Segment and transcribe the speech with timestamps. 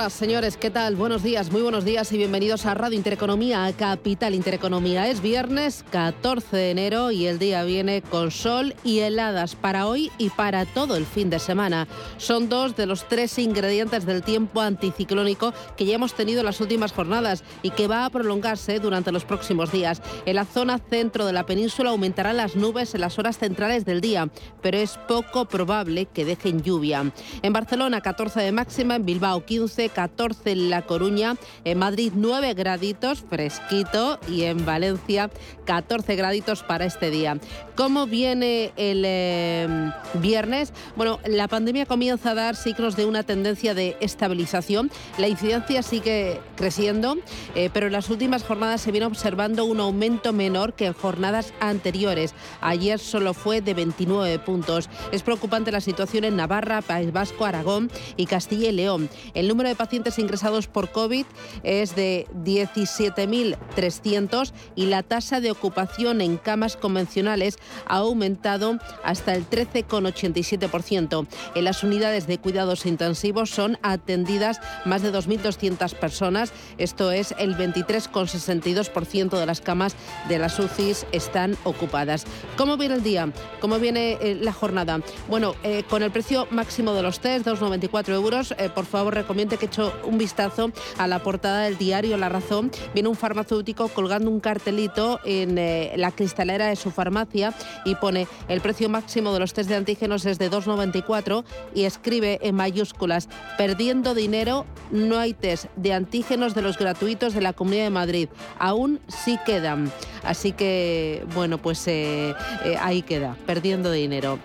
[0.00, 0.96] Señoras, señores, ¿qué tal?
[0.96, 5.06] Buenos días, muy buenos días y bienvenidos a Radio Intereconomía, a Capital Intereconomía.
[5.08, 10.10] Es viernes 14 de enero y el día viene con sol y heladas para hoy
[10.16, 11.86] y para todo el fin de semana.
[12.16, 16.62] Son dos de los tres ingredientes del tiempo anticiclónico que ya hemos tenido en las
[16.62, 20.00] últimas jornadas y que va a prolongarse durante los próximos días.
[20.24, 24.00] En la zona centro de la península aumentarán las nubes en las horas centrales del
[24.00, 24.30] día,
[24.62, 27.12] pero es poco probable que dejen lluvia.
[27.42, 32.54] En Barcelona 14 de máxima, en Bilbao 15 14 en La Coruña, en Madrid 9
[32.54, 35.30] graditos, fresquito, y en Valencia
[35.64, 37.38] 14 graditos para este día.
[37.80, 40.74] ¿Cómo viene el em, viernes?
[40.96, 44.90] Bueno, la pandemia comienza a dar signos de una tendencia de estabilización.
[45.16, 47.16] La incidencia sigue creciendo,
[47.54, 51.54] eh, pero en las últimas jornadas se viene observando un aumento menor que en jornadas
[51.58, 52.34] anteriores.
[52.60, 54.90] Ayer solo fue de 29 puntos.
[55.10, 59.08] Es preocupante la situación en Navarra, País Vasco, Aragón y Castilla y León.
[59.32, 61.24] El número de pacientes ingresados por COVID
[61.62, 67.56] es de 17.300 y la tasa de ocupación en camas convencionales
[67.86, 71.26] ha aumentado hasta el 13,87%.
[71.54, 76.52] En las unidades de cuidados intensivos son atendidas más de 2.200 personas.
[76.78, 79.94] Esto es el 23,62% de las camas
[80.28, 82.24] de las UCIs están ocupadas.
[82.56, 83.32] ¿Cómo viene el día?
[83.60, 85.00] ¿Cómo viene eh, la jornada?
[85.28, 89.58] Bueno, eh, con el precio máximo de los test, 2,94 euros, eh, por favor recomiendo
[89.58, 93.88] que he hecho un vistazo a la portada del diario La Razón, viene un farmacéutico
[93.88, 99.32] colgando un cartelito en eh, la cristalera de su farmacia y pone el precio máximo
[99.32, 101.44] de los test de antígenos es de 2,94
[101.74, 107.40] y escribe en mayúsculas, perdiendo dinero, no hay test de antígenos de los gratuitos de
[107.40, 108.28] la Comunidad de Madrid.
[108.58, 109.92] Aún sí quedan.
[110.22, 112.34] Así que, bueno, pues eh,
[112.64, 114.38] eh, ahí queda, perdiendo dinero.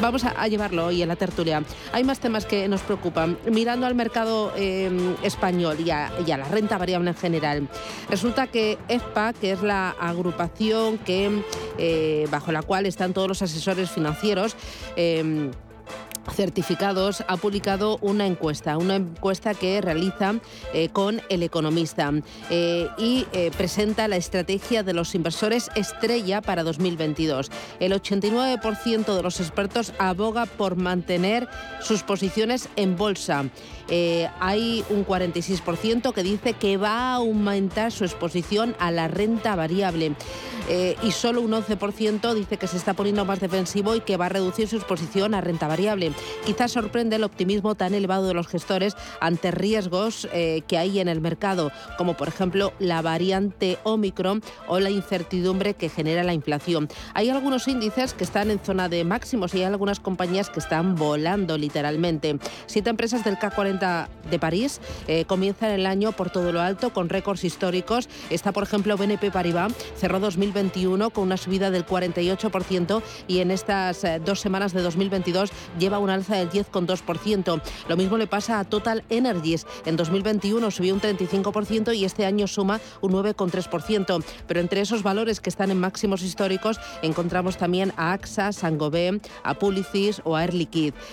[0.00, 1.62] vamos a, llevarlo hoy en la tertulia.
[1.92, 6.78] Hay más temas que nos preocupan mirando al mercado em, español y a, la renta
[6.78, 7.68] variable en general,
[8.08, 11.42] resulta que EFPA, que es la agrupación que,
[11.78, 14.56] eh, bajo la cual están todos los asesores financieros,
[14.96, 15.50] em,
[16.34, 20.36] certificados ha publicado una encuesta, una encuesta que realiza
[20.72, 22.12] eh, con el economista
[22.50, 27.50] eh, y eh, presenta la estrategia de los inversores estrella para 2022.
[27.80, 31.48] El 89% de los expertos aboga por mantener
[31.80, 33.44] sus posiciones en bolsa.
[34.40, 40.14] hay un 46% que dice que va a aumentar su exposición a la renta variable
[41.02, 44.28] y solo un 11% dice que se está poniendo más defensivo y que va a
[44.28, 46.12] reducir su exposición a renta variable.
[46.44, 51.08] Quizás sorprende el optimismo tan elevado de los gestores ante riesgos eh, que hay en
[51.08, 56.88] el mercado, como por ejemplo la variante Omicron o la incertidumbre que genera la inflación.
[57.14, 60.94] Hay algunos índices que están en zona de máximos y hay algunas compañías que están
[60.94, 62.38] volando literalmente.
[62.66, 67.08] Siete empresas del K40 de París eh, comienzan el año por todo lo alto con
[67.08, 68.08] récords históricos.
[68.30, 74.04] Está, por ejemplo, BNP Paribas, cerró 2021 con una subida del 48% y en estas
[74.04, 77.60] eh, dos semanas de 2022 lleva un alza del 10,2%.
[77.88, 79.66] Lo mismo le pasa a Total Energies.
[79.84, 84.24] En 2021 subió un 35% y este año suma un 9,3%.
[84.46, 89.54] Pero entre esos valores que están en máximos históricos encontramos también a AXA, Sangobé, a
[89.54, 90.54] Publicis o a Air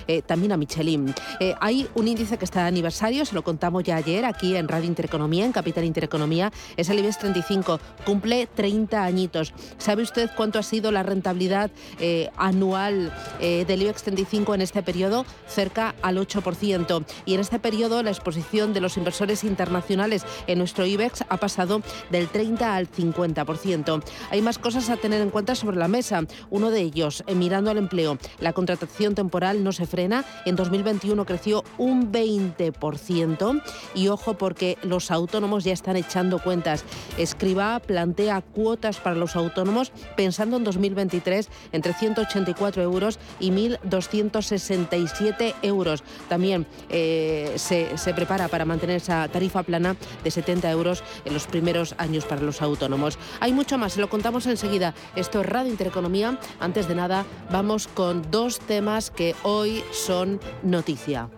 [0.07, 1.13] eh, también a Michelin.
[1.39, 4.67] Eh, hay un índice que está de aniversario, se lo contamos ya ayer aquí en
[4.67, 9.53] Radio Intereconomía, en Capital Intereconomía, es el IBEX 35, cumple 30 añitos.
[9.77, 11.69] ¿Sabe usted cuánto ha sido la rentabilidad
[11.99, 17.03] eh, anual del IBEX 35 en este periodo cerca al 8%.
[17.25, 21.81] Y en este periodo la exposición de los inversores internacionales en nuestro IBEX ha pasado
[22.11, 24.03] del 30 al 50%.
[24.29, 26.23] Hay más cosas a tener en cuenta sobre la mesa.
[26.49, 30.23] Uno de ellos, eh, mirando al empleo, la contratación temporal no se frena.
[30.45, 33.61] En 2021 creció un 20%.
[33.93, 36.83] Y ojo porque los autónomos ya están echando cuentas.
[37.17, 45.55] Escriba plantea cuotas para los autónomos pensando en 2023 entre 184 euros y 1.260 67
[45.61, 46.03] euros.
[46.27, 51.47] También eh, se, se prepara para mantener esa tarifa plana de 70 euros en los
[51.47, 53.17] primeros años para los autónomos.
[53.39, 54.93] Hay mucho más, lo contamos enseguida.
[55.15, 56.39] Esto es Radio Intereconomía.
[56.59, 61.29] Antes de nada, vamos con dos temas que hoy son noticia.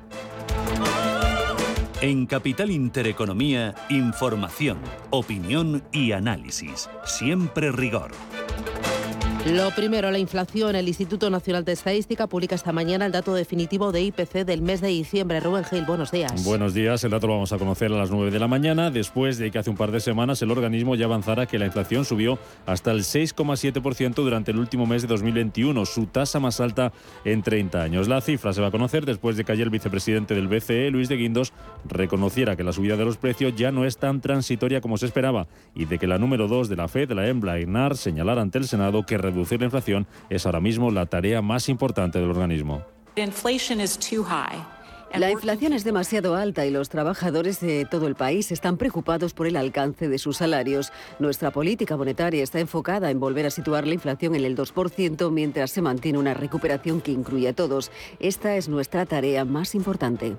[2.02, 4.78] En Capital Intereconomía, información,
[5.10, 6.90] opinión y análisis.
[7.04, 8.12] Siempre rigor.
[9.54, 10.76] Lo primero, la inflación.
[10.76, 14.82] El Instituto Nacional de Estadística publica esta mañana el dato definitivo de IPC del mes
[14.82, 15.40] de diciembre.
[15.40, 16.44] Rubén Gil, buenos días.
[16.44, 17.02] Buenos días.
[17.06, 19.58] El dato lo vamos a conocer a las 9 de la mañana, después de que
[19.58, 23.02] hace un par de semanas el organismo ya avanzara que la inflación subió hasta el
[23.04, 26.92] 6,7% durante el último mes de 2021, su tasa más alta
[27.24, 28.10] en 30 años.
[28.10, 31.08] La cifra se va a conocer después de que ayer el vicepresidente del BCE, Luis
[31.08, 31.54] de Guindos,
[31.86, 35.48] reconociera que la subida de los precios ya no es tan transitoria como se esperaba
[35.74, 38.68] y de que la número 2 de la FED, la EMBLA, Ignar, señalara ante el
[38.68, 42.84] Senado que reducir la inflación es ahora mismo la tarea más importante del organismo.
[45.16, 49.48] La inflación es demasiado alta y los trabajadores de todo el país están preocupados por
[49.48, 50.92] el alcance de sus salarios.
[51.18, 55.72] Nuestra política monetaria está enfocada en volver a situar la inflación en el 2% mientras
[55.72, 57.90] se mantiene una recuperación que incluye a todos.
[58.20, 60.36] Esta es nuestra tarea más importante.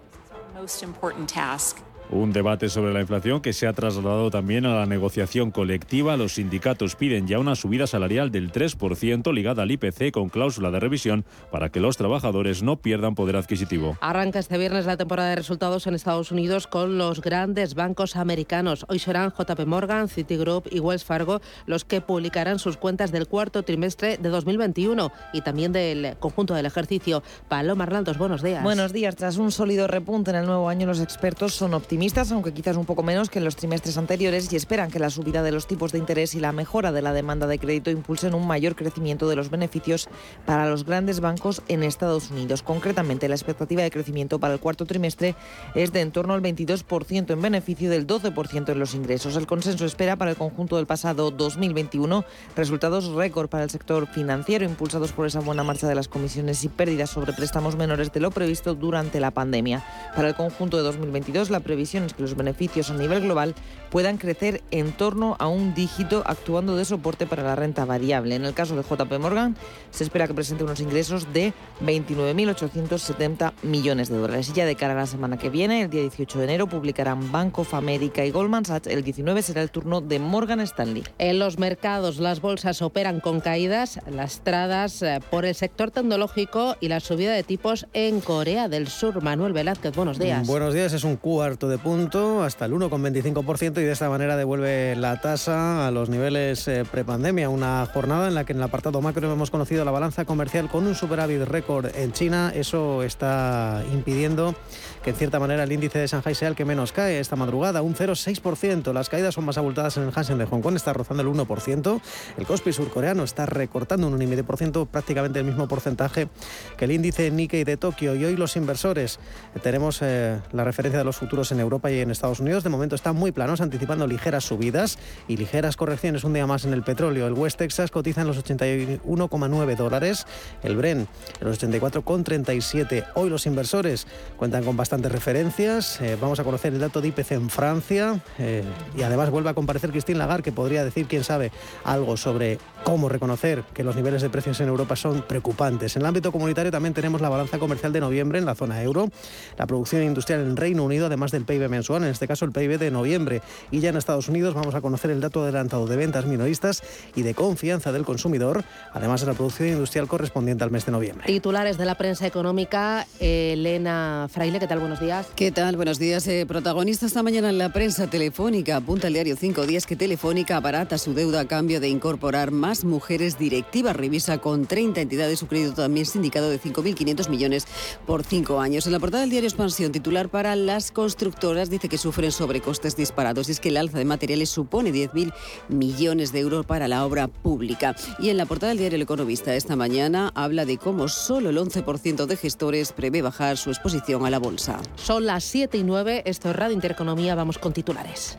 [2.11, 6.17] Un debate sobre la inflación que se ha trasladado también a la negociación colectiva.
[6.17, 10.81] Los sindicatos piden ya una subida salarial del 3% ligada al IPC con cláusula de
[10.81, 13.99] revisión para que los trabajadores no pierdan poder adquisitivo.
[14.01, 18.87] Arranca este viernes la temporada de resultados en Estados Unidos con los grandes bancos americanos.
[18.89, 23.65] Hoy serán JP Morgan, Citigroup y Wells Fargo los que publicarán sus cuentas del cuarto
[23.65, 27.23] trimestre de 2021 y también del conjunto del ejercicio.
[27.49, 28.63] Paloma Arlandos, buenos días.
[28.63, 29.15] Buenos días.
[29.15, 31.98] Tras un sólido repunte en el nuevo año, los expertos son optimistas
[32.31, 35.43] aunque quizás un poco menos que en los trimestres anteriores, y esperan que la subida
[35.43, 38.47] de los tipos de interés y la mejora de la demanda de crédito impulsen un
[38.47, 40.09] mayor crecimiento de los beneficios
[40.47, 42.63] para los grandes bancos en Estados Unidos.
[42.63, 45.35] Concretamente, la expectativa de crecimiento para el cuarto trimestre
[45.75, 49.37] es de en torno al 22% en beneficio del 12% en los ingresos.
[49.37, 52.25] El consenso espera para el conjunto del pasado 2021
[52.55, 56.69] resultados récord para el sector financiero, impulsados por esa buena marcha de las comisiones y
[56.69, 59.85] pérdidas sobre préstamos menores de lo previsto durante la pandemia.
[60.15, 63.55] Para el conjunto de 2022, la previsión que los beneficios a nivel global
[63.91, 68.35] puedan crecer en torno a un dígito actuando de soporte para la renta variable.
[68.35, 69.57] En el caso de JP Morgan
[69.91, 74.51] se espera que presente unos ingresos de 29.870 millones de dólares.
[74.51, 77.33] Y ya de cara a la semana que viene, el día 18 de enero, publicarán
[77.33, 78.89] Bank of America y Goldman Sachs.
[78.89, 81.05] El 19 será el turno de Morgan Stanley.
[81.19, 86.89] En los mercados las bolsas operan con caídas lastradas eh, por el sector tecnológico y
[86.89, 89.23] la subida de tipos en Corea del Sur.
[89.23, 90.47] Manuel Velázquez, buenos días.
[90.47, 94.97] Buenos días, es un cuarto de punto hasta el 1,25% y de esta manera devuelve
[94.97, 97.49] la tasa a los niveles eh, prepandemia.
[97.49, 100.87] Una jornada en la que en el apartado macro hemos conocido la balanza comercial con
[100.87, 102.53] un superávit récord en China.
[102.55, 104.55] Eso está impidiendo
[105.03, 107.83] que en cierta manera el índice de Shanghai sea el que menos cae esta madrugada,
[107.83, 108.93] un 0,6%.
[108.93, 112.01] Las caídas son más abultadas en el Hansen de Hong Kong, está rozando el 1%.
[112.37, 116.29] El Kospi surcoreano está recortando un 1,5%, prácticamente el mismo porcentaje
[116.77, 118.15] que el índice Nikkei de Tokio.
[118.15, 119.19] Y hoy los inversores,
[119.55, 122.71] eh, tenemos eh, la referencia de los futuros en Europa y en Estados Unidos, de
[122.71, 124.99] momento están muy planos, anticipando ligeras subidas
[125.29, 127.27] y ligeras correcciones un día más en el petróleo.
[127.27, 130.27] El West Texas cotiza en los 81,9 dólares,
[130.63, 131.07] el Bren
[131.41, 133.05] en los 84,37.
[133.15, 134.07] Hoy los inversores
[134.39, 136.01] cuentan con bastante referencias.
[136.01, 138.65] Eh, vamos a conocer el dato de IPC en Francia eh,
[138.97, 141.53] y además vuelve a comparecer Christine Lagarde, que podría decir, quién sabe,
[141.85, 145.97] algo sobre cómo reconocer que los niveles de precios en Europa son preocupantes.
[145.97, 149.11] En el ámbito comunitario también tenemos la balanza comercial de noviembre en la zona euro,
[149.59, 152.79] la producción industrial en Reino Unido, además del PIB mensual, en este caso el PIB
[152.79, 153.43] de noviembre.
[153.71, 156.83] Y ya en Estados Unidos vamos a conocer el dato adelantado de ventas minoristas
[157.17, 161.27] y de confianza del consumidor, además de la producción industrial correspondiente al mes de noviembre.
[161.27, 164.79] Titulares de la prensa económica, Elena Fraile, ¿qué tal?
[164.79, 165.27] Buenos días.
[165.35, 165.77] ¿Qué tal?
[165.77, 166.27] Buenos días.
[166.29, 168.77] Eh, protagonista esta mañana en la prensa telefónica.
[168.77, 172.85] Apunta el diario 5 días que Telefónica abarata su deuda a cambio de incorporar más
[172.85, 173.97] mujeres directivas.
[173.97, 177.67] Revisa con 30 entidades su crédito también sindicado de 5.500 millones
[178.07, 178.87] por 5 años.
[178.87, 180.91] En la portada del diario Expansión, titular para las
[181.39, 183.49] constructoras, dice que sufren sobrecostes disparados.
[183.49, 185.33] Y es que el alza de materiales supone 10.000
[185.69, 187.95] millones de euros para la obra pública.
[188.19, 191.59] Y en la portada del diario El Economista esta mañana habla de cómo solo el
[191.59, 194.81] 11% de gestores prevé bajar su exposición a la bolsa.
[194.97, 198.35] Son las 7 y 9, esto es Radio Intereconomía, vamos con titulares.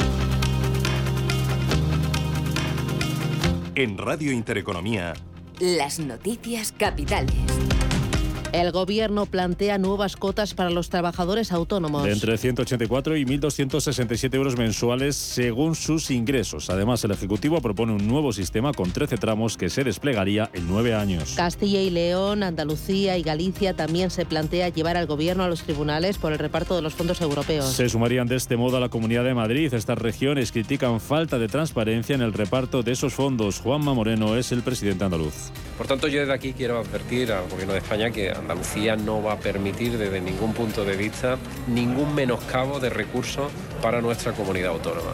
[3.76, 5.14] En Radio Intereconomía.
[5.60, 7.36] Las noticias capitales.
[8.52, 12.04] El gobierno plantea nuevas cotas para los trabajadores autónomos.
[12.04, 16.72] De entre 184 y 1.267 euros mensuales según sus ingresos.
[16.72, 20.96] Además, el Ejecutivo propone un nuevo sistema con 13 tramos que se desplegaría en nueve
[20.96, 21.34] años.
[21.36, 26.18] Castilla y León, Andalucía y Galicia también se plantea llevar al gobierno a los tribunales
[26.18, 27.68] por el reparto de los fondos europeos.
[27.68, 29.72] Se sumarían de este modo a la Comunidad de Madrid.
[29.72, 33.60] Estas regiones critican falta de transparencia en el reparto de esos fondos.
[33.60, 35.52] Juanma Moreno es el presidente andaluz.
[35.80, 39.32] Por tanto, yo desde aquí quiero advertir al Gobierno de España que Andalucía no va
[39.32, 43.50] a permitir desde ningún punto de vista ningún menoscabo de recursos
[43.82, 45.14] para nuestra comunidad autónoma.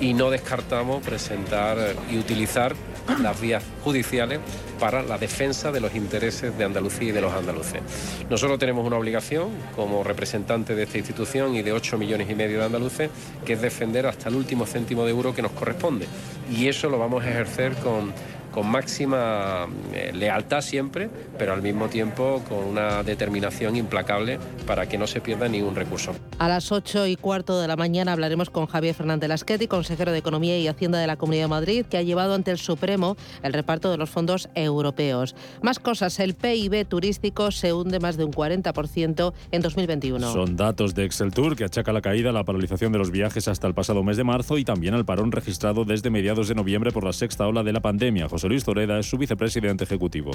[0.00, 1.78] Y no descartamos presentar
[2.10, 2.74] y utilizar
[3.22, 4.40] las vías judiciales
[4.78, 7.80] para la defensa de los intereses de Andalucía y de los andaluces.
[8.28, 12.58] Nosotros tenemos una obligación como representante de esta institución y de 8 millones y medio
[12.58, 13.10] de andaluces,
[13.44, 16.06] que es defender hasta el último céntimo de euro que nos corresponde.
[16.50, 18.12] Y eso lo vamos a ejercer con
[18.52, 24.98] con máxima eh, lealtad siempre, pero al mismo tiempo con una determinación implacable para que
[24.98, 26.14] no se pierda ni un recurso.
[26.38, 30.18] A las 8 y cuarto de la mañana hablaremos con Javier Fernández Lasqueti, consejero de
[30.18, 33.52] Economía y Hacienda de la Comunidad de Madrid, que ha llevado ante el Supremo el
[33.52, 35.34] reparto de los fondos europeos.
[35.62, 40.32] Más cosas, el PIB turístico se hunde más de un 40% en 2021.
[40.32, 43.48] Son datos de Excel Tour que achaca la caída a la paralización de los viajes
[43.48, 46.92] hasta el pasado mes de marzo y también al parón registrado desde mediados de noviembre
[46.92, 48.28] por la sexta ola de la pandemia.
[48.28, 50.32] José Luis Zoreda es su vicepresidente ejecutivo.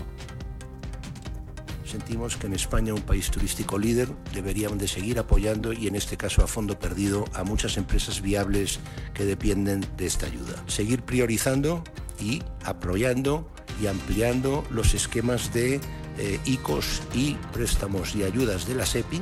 [1.86, 6.18] Sentimos que en España, un país turístico líder, deberíamos de seguir apoyando y en este
[6.18, 8.80] caso a fondo perdido a muchas empresas viables
[9.14, 10.62] que dependen de esta ayuda.
[10.68, 11.84] Seguir priorizando
[12.20, 13.50] y apoyando
[13.82, 15.80] y ampliando los esquemas de
[16.18, 19.22] eh, ICOs y préstamos y ayudas de la SEPI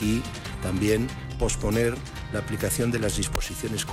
[0.00, 0.22] y
[0.62, 1.06] también
[1.38, 1.94] posponer
[2.32, 3.86] la aplicación de las disposiciones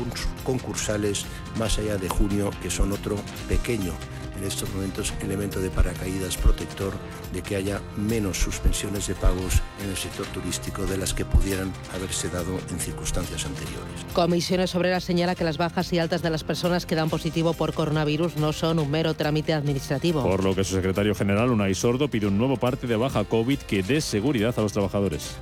[0.43, 1.25] concursales
[1.57, 3.93] más allá de junio, que son otro pequeño
[4.37, 6.93] en estos momentos elemento de paracaídas protector
[7.33, 11.71] de que haya menos suspensiones de pagos en el sector turístico de las que pudieran
[11.93, 14.05] haberse dado en circunstancias anteriores.
[14.13, 17.73] Comisiones Obreras señala que las bajas y altas de las personas que dan positivo por
[17.73, 20.23] coronavirus no son un mero trámite administrativo.
[20.23, 23.59] Por lo que su secretario general, Unai Sordo, pide un nuevo parte de baja COVID
[23.59, 25.35] que dé seguridad a los trabajadores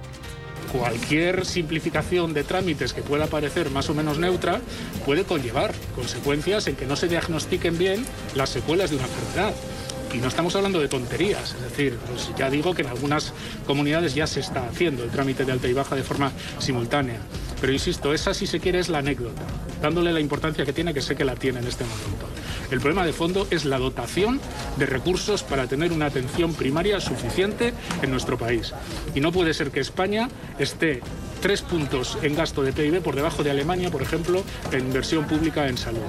[0.73, 4.59] cualquier simplificación de trámites que pueda parecer más o menos neutra
[5.05, 8.03] puede conllevar consecuencias en que no se diagnostiquen bien
[8.35, 9.53] las secuelas de una enfermedad.
[10.13, 13.33] Y no estamos hablando de tonterías, es decir, pues ya digo que en algunas
[13.65, 17.17] comunidades ya se está haciendo el trámite de alta y baja de forma simultánea.
[17.61, 19.41] Pero insisto, esa si se quiere es la anécdota,
[19.81, 22.27] dándole la importancia que tiene, que sé que la tiene en este momento.
[22.73, 24.41] El problema de fondo es la dotación
[24.77, 28.73] de recursos para tener una atención primaria suficiente en nuestro país.
[29.13, 30.27] Y no puede ser que España
[30.57, 31.01] esté
[31.39, 35.67] tres puntos en gasto de PIB por debajo de Alemania, por ejemplo, en inversión pública
[35.67, 36.01] en salud.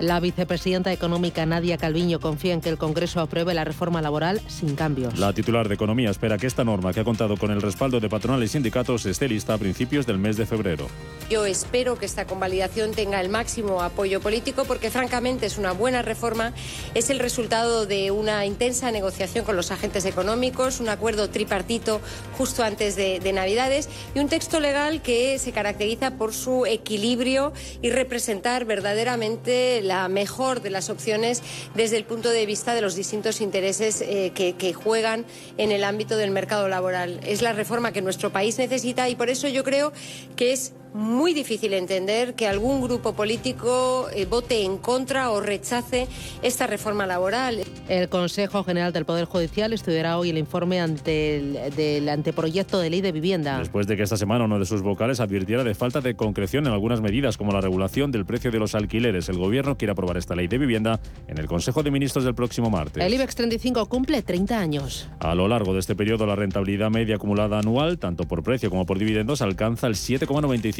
[0.00, 4.76] La vicepresidenta económica Nadia Calviño confía en que el Congreso apruebe la reforma laboral sin
[4.76, 5.18] cambios.
[5.18, 8.08] La titular de Economía espera que esta norma, que ha contado con el respaldo de
[8.08, 10.86] patronales y sindicatos, esté lista a principios del mes de febrero.
[11.28, 16.00] Yo espero que esta convalidación tenga el máximo apoyo político porque francamente es una buena
[16.02, 16.52] reforma,
[16.94, 22.00] es el resultado de una intensa negociación con los agentes económicos, un acuerdo tripartito
[22.38, 27.52] justo antes de, de Navidades y un texto legal que se caracteriza por su equilibrio
[27.82, 31.42] y representar verdaderamente la mejor de las opciones
[31.74, 35.26] desde el punto de vista de los distintos intereses eh, que, que juegan
[35.56, 37.20] en el ámbito del mercado laboral.
[37.24, 39.92] Es la reforma que nuestro país necesita y por eso yo creo
[40.36, 46.08] que es muy difícil entender que algún grupo político eh, vote en contra o rechace
[46.42, 47.62] esta reforma laboral.
[47.88, 52.90] El Consejo General del Poder Judicial estudiará hoy el informe ante el, del anteproyecto de
[52.90, 53.58] ley de vivienda.
[53.58, 56.72] Después de que esta semana uno de sus vocales advirtiera de falta de concreción en
[56.72, 60.34] algunas medidas como la regulación del precio de los alquileres, el Gobierno quiere aprobar esta
[60.34, 63.02] ley de vivienda en el Consejo de Ministros del próximo martes.
[63.02, 65.08] El IBEX 35 cumple 30 años.
[65.20, 68.86] A lo largo de este periodo, la rentabilidad media acumulada anual, tanto por precio como
[68.86, 70.77] por dividendos, alcanza el 7,95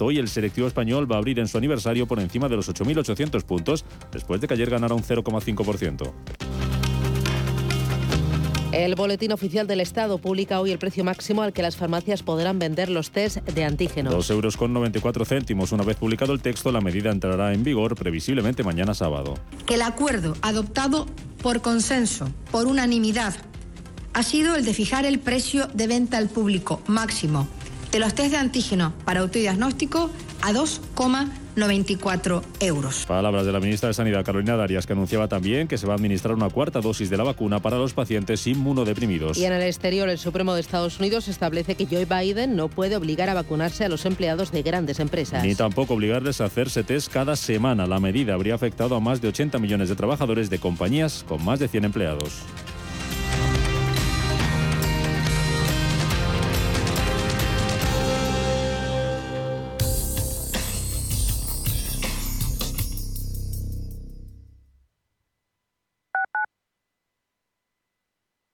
[0.00, 3.42] Hoy el selectivo español va a abrir en su aniversario por encima de los 8.800
[3.44, 6.12] puntos, después de que ayer ganara un 0,5%.
[8.72, 12.58] El Boletín Oficial del Estado publica hoy el precio máximo al que las farmacias podrán
[12.58, 14.12] vender los test de antígenos.
[14.12, 15.72] 2 euros con 94 céntimos.
[15.72, 19.38] Una vez publicado el texto, la medida entrará en vigor previsiblemente mañana sábado.
[19.68, 21.06] El acuerdo adoptado
[21.42, 23.34] por consenso, por unanimidad,
[24.12, 27.48] ha sido el de fijar el precio de venta al público máximo
[27.92, 30.10] de los test de antígeno para autodiagnóstico
[30.42, 33.04] a 2,94 euros.
[33.06, 35.96] Palabras de la ministra de Sanidad, Carolina Darias, que anunciaba también que se va a
[35.96, 39.36] administrar una cuarta dosis de la vacuna para los pacientes inmunodeprimidos.
[39.36, 42.96] Y en el exterior, el Supremo de Estados Unidos establece que Joe Biden no puede
[42.96, 45.44] obligar a vacunarse a los empleados de grandes empresas.
[45.44, 47.86] Ni tampoco obligarles a hacerse test cada semana.
[47.86, 51.58] La medida habría afectado a más de 80 millones de trabajadores de compañías con más
[51.58, 52.42] de 100 empleados.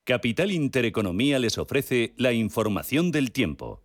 [0.06, 3.82] Capital Intereconomía les ofrece la información del tiempo.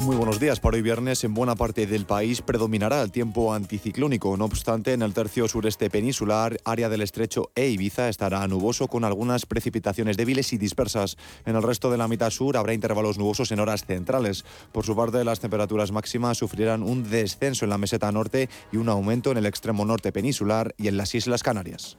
[0.00, 0.60] Muy buenos días.
[0.60, 4.34] Para hoy viernes, en buena parte del país predominará el tiempo anticiclónico.
[4.38, 9.04] No obstante, en el tercio sureste peninsular, área del estrecho e Ibiza estará nuboso con
[9.04, 11.18] algunas precipitaciones débiles y dispersas.
[11.44, 14.46] En el resto de la mitad sur habrá intervalos nubosos en horas centrales.
[14.72, 18.88] Por su parte, las temperaturas máximas sufrirán un descenso en la meseta norte y un
[18.88, 21.98] aumento en el extremo norte peninsular y en las Islas Canarias.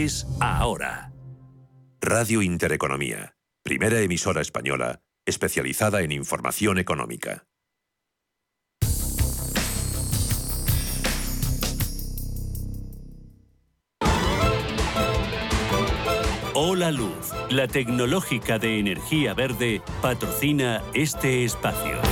[0.39, 1.11] ahora.
[2.01, 7.45] Radio Intereconomía, primera emisora española especializada en información económica.
[16.53, 22.10] Hola Luz, la tecnológica de energía verde, patrocina este espacio.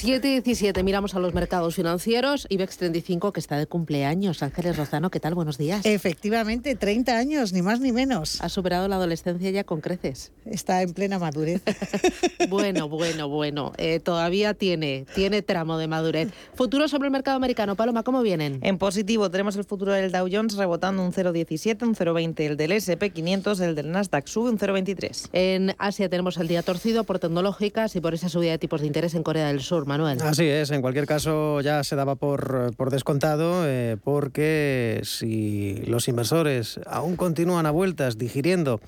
[0.00, 2.46] 7 y 17, miramos a los mercados financieros.
[2.48, 4.42] IBEX 35, que está de cumpleaños.
[4.42, 5.34] Ángeles Rozano, ¿qué tal?
[5.34, 5.84] Buenos días.
[5.84, 8.40] Efectivamente, 30 años, ni más ni menos.
[8.40, 10.32] Ha superado la adolescencia ya con creces.
[10.46, 11.60] Está en plena madurez.
[12.48, 13.72] bueno, bueno, bueno.
[13.76, 16.30] Eh, todavía tiene, tiene tramo de madurez.
[16.54, 17.76] Futuro sobre el mercado americano.
[17.76, 18.58] Paloma, ¿cómo vienen?
[18.62, 22.40] En positivo, tenemos el futuro del Dow Jones rebotando un 0,17, un 0,20.
[22.40, 25.28] El del SP500, el del Nasdaq sube un 0,23.
[25.34, 28.86] En Asia tenemos el día torcido por tecnológicas y por esa subida de tipos de
[28.86, 29.89] interés en Corea del Sur.
[29.90, 30.22] Manuel.
[30.22, 36.06] Así es, en cualquier caso ya se daba por, por descontado eh, porque si los
[36.06, 38.80] inversores aún continúan a vueltas digiriendo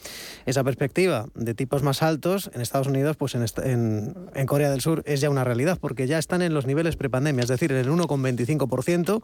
[0.47, 4.81] esa perspectiva de tipos más altos en Estados Unidos, pues en, en, en Corea del
[4.81, 7.79] Sur es ya una realidad porque ya están en los niveles prepandemia, es decir, en
[7.79, 9.23] el 1,25%,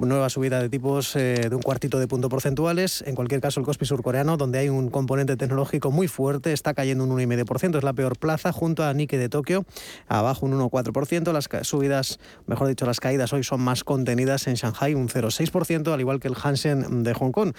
[0.00, 3.02] nueva subida de tipos eh, de un cuartito de punto porcentuales.
[3.06, 7.04] En cualquier caso, el Kospi surcoreano, donde hay un componente tecnológico muy fuerte, está cayendo
[7.04, 9.64] un 1,5%, es la peor plaza junto a Nikkei de Tokio,
[10.08, 10.87] abajo un 1,4%.
[11.32, 16.00] Las subidas, mejor dicho, las caídas hoy son más contenidas en Shanghai, un 0,6%, al
[16.00, 17.52] igual que el Hansen de Hong Kong.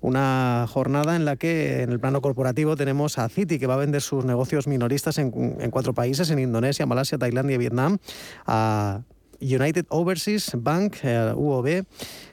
[0.00, 3.78] Una jornada en la que en el plano corporativo tenemos a Citi, que va a
[3.78, 5.30] vender sus negocios minoristas en,
[5.70, 7.98] cuatro países, en Indonesia, Malasia, Tailandia y Vietnam,
[8.46, 9.02] a
[9.40, 11.84] United Overseas Bank, eh, UOB.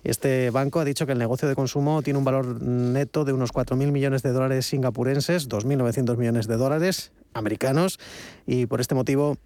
[0.04, 3.52] Este banco ha dicho que el negocio de consumo tiene un valor neto de unos
[3.52, 8.00] 4.000 millones de dólares singapurenses, 2.900 millones de dólares americanos,
[8.46, 9.38] y por este motivo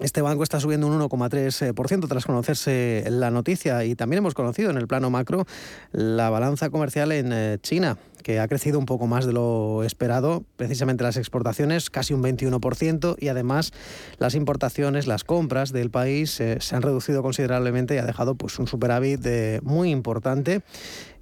[0.00, 4.76] este banco está subiendo un 1,3% tras conocerse la noticia y también hemos conocido en
[4.76, 5.46] el plano macro
[5.92, 10.44] la balanza comercial en eh, China, que ha crecido un poco más de lo esperado,
[10.56, 13.72] precisamente las exportaciones casi un 21% y además
[14.18, 18.58] las importaciones, las compras del país eh, se han reducido considerablemente y ha dejado pues,
[18.58, 19.26] un superávit
[19.62, 20.62] muy importante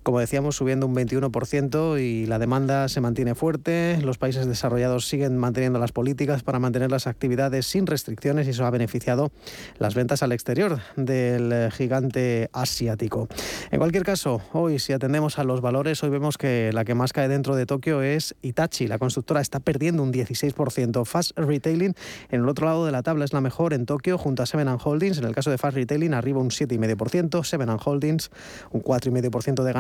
[0.05, 3.99] como decíamos, subiendo un 21% y la demanda se mantiene fuerte.
[4.03, 8.67] Los países desarrollados siguen manteniendo las políticas para mantener las actividades sin restricciones y eso
[8.67, 9.33] ha beneficiado
[9.79, 13.29] las ventas al exterior del gigante asiático.
[13.71, 17.14] En cualquier caso, hoy si atendemos a los valores, hoy vemos que la que más
[17.14, 18.87] cae dentro de Tokio es Itachi.
[18.87, 21.07] La constructora está perdiendo un 16%.
[21.07, 21.95] Fast Retailing
[22.31, 24.69] en el otro lado de la tabla es la mejor en Tokio junto a Seven
[24.69, 25.17] Holdings.
[25.17, 28.31] En el caso de Fast Retailing arriba un 7,5%, Seven Holdings
[28.71, 29.73] un 4,5% de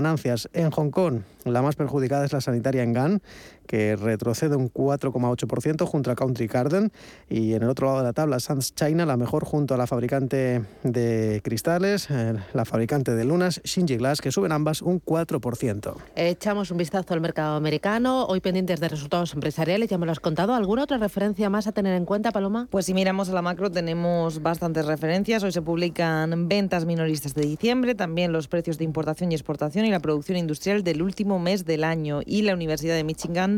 [0.52, 1.20] En Hong Kong.
[1.44, 3.22] La más perjudicada es la sanitaria en GAN,
[3.66, 6.92] que retrocede un 4,8% junto a Country Garden.
[7.28, 9.86] Y en el otro lado de la tabla, Sans China, la mejor junto a la
[9.86, 15.94] fabricante de cristales, eh, la fabricante de lunas, Shinji Glass, que suben ambas un 4%.
[16.16, 20.20] Echamos un vistazo al mercado americano, hoy pendientes de resultados empresariales, ya me lo has
[20.20, 20.54] contado.
[20.54, 22.68] ¿Alguna otra referencia más a tener en cuenta, Paloma?
[22.70, 25.42] Pues si miramos a la macro tenemos bastantes referencias.
[25.42, 29.90] Hoy se publican ventas minoristas de diciembre, también los precios de importación y exportación y
[29.90, 32.20] la producción industrial del último mes del año.
[32.24, 33.53] Y la Universidad de Michigan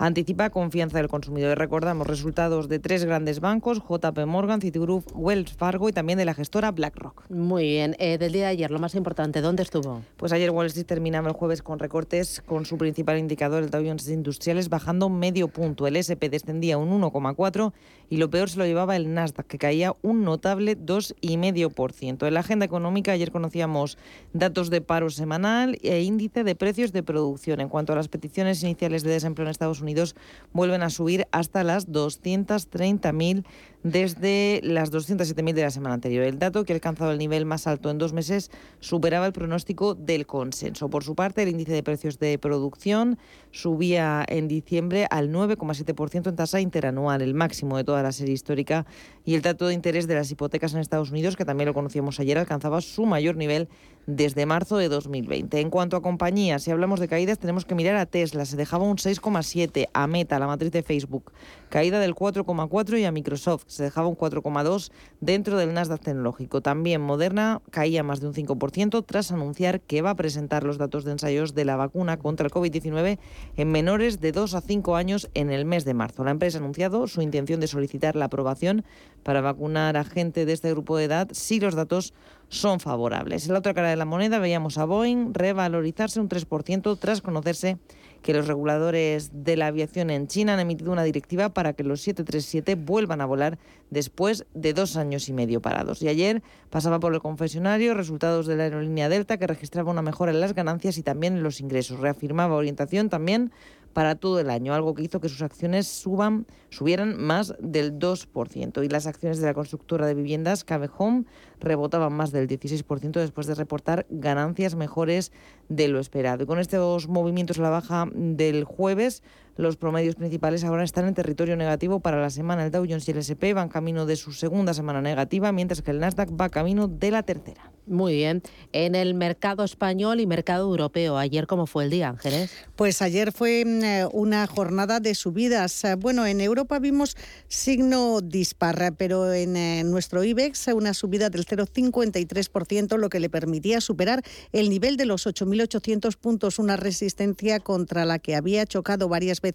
[0.00, 1.58] anticipa confianza del consumidor.
[1.58, 6.34] Recordamos resultados de tres grandes bancos, JP Morgan, Citigroup, Wells Fargo y también de la
[6.34, 7.28] gestora BlackRock.
[7.30, 7.96] Muy bien.
[7.98, 10.02] Eh, del día de ayer, lo más importante, ¿dónde estuvo?
[10.16, 13.84] Pues ayer Wall Street terminaba el jueves con recortes, con su principal indicador, el Dow
[13.84, 15.86] Jones Industriales, bajando medio punto.
[15.86, 17.72] El SP descendía un 1,4
[18.08, 22.26] y lo peor se lo llevaba el Nasdaq, que caía un notable 2,5%.
[22.26, 23.98] En la agenda económica ayer conocíamos
[24.32, 27.60] datos de paro semanal e índice de precios de producción.
[27.60, 30.16] En cuanto a las peticiones iniciales de desempleo en Estados Unidos,
[30.52, 33.44] vuelven a subir hasta las 230.000
[33.82, 36.24] desde las 207.000 de la semana anterior.
[36.24, 38.50] El dato, que ha alcanzado el nivel más alto en dos meses,
[38.80, 40.90] superaba el pronóstico del consenso.
[40.90, 43.18] Por su parte, el índice de precios de producción
[43.52, 48.86] subía en diciembre al 9,7% en tasa interanual, el máximo de toda la serie histórica,
[49.24, 52.20] y el dato de interés de las hipotecas en Estados Unidos, que también lo conocíamos
[52.20, 53.68] ayer, alcanzaba su mayor nivel
[54.06, 55.60] desde marzo de 2020.
[55.60, 58.84] En cuanto a compañías, si hablamos de caídas, tenemos que mirar a Tesla, se dejaba
[58.84, 58.98] un
[59.30, 61.32] 6,7, a Meta, la matriz de Facebook,
[61.68, 64.90] caída del 4,4 y a Microsoft se dejaba un 4,2
[65.20, 66.60] dentro del Nasdaq tecnológico.
[66.60, 71.04] También Moderna caía más de un 5% tras anunciar que va a presentar los datos
[71.04, 73.18] de ensayos de la vacuna contra el COVID-19
[73.56, 76.24] en menores de 2 a 5 años en el mes de marzo.
[76.24, 78.84] La empresa ha anunciado su intención de solicitar la aprobación
[79.22, 82.12] para vacunar a gente de este grupo de edad si los datos
[82.48, 83.46] son favorables.
[83.46, 87.78] En la otra cara de la moneda veíamos a Boeing revalorizarse un 3% tras conocerse
[88.22, 92.00] que los reguladores de la aviación en China han emitido una directiva para que los
[92.02, 93.58] 737 vuelvan a volar
[93.90, 96.02] después de dos años y medio parados.
[96.02, 100.32] Y ayer pasaba por el confesionario resultados de la aerolínea Delta que registraba una mejora
[100.32, 102.00] en las ganancias y también en los ingresos.
[102.00, 103.52] Reafirmaba orientación también
[103.92, 108.84] para todo el año, algo que hizo que sus acciones suban, subieran más del 2%.
[108.84, 111.24] Y las acciones de la constructora de viviendas Cabe Home
[111.58, 115.32] rebotaban más del 16% después de reportar ganancias mejores
[115.68, 116.44] de lo esperado.
[116.44, 119.22] Y con estos movimientos a la baja del jueves,
[119.60, 122.64] los promedios principales ahora están en territorio negativo para la semana.
[122.64, 125.90] El Dow Jones y el S&P van camino de su segunda semana negativa, mientras que
[125.90, 127.70] el Nasdaq va camino de la tercera.
[127.86, 128.42] Muy bien.
[128.72, 132.50] En el mercado español y mercado europeo, ¿ayer cómo fue el día, Ángeles?
[132.76, 135.84] Pues ayer fue mm, una jornada de subidas.
[135.98, 137.16] Bueno, en Europa vimos
[137.48, 143.80] signo dispar, pero en eh, nuestro IBEX una subida del 0,53%, lo que le permitía
[143.80, 149.40] superar el nivel de los 8.800 puntos, una resistencia contra la que había chocado varias
[149.40, 149.49] veces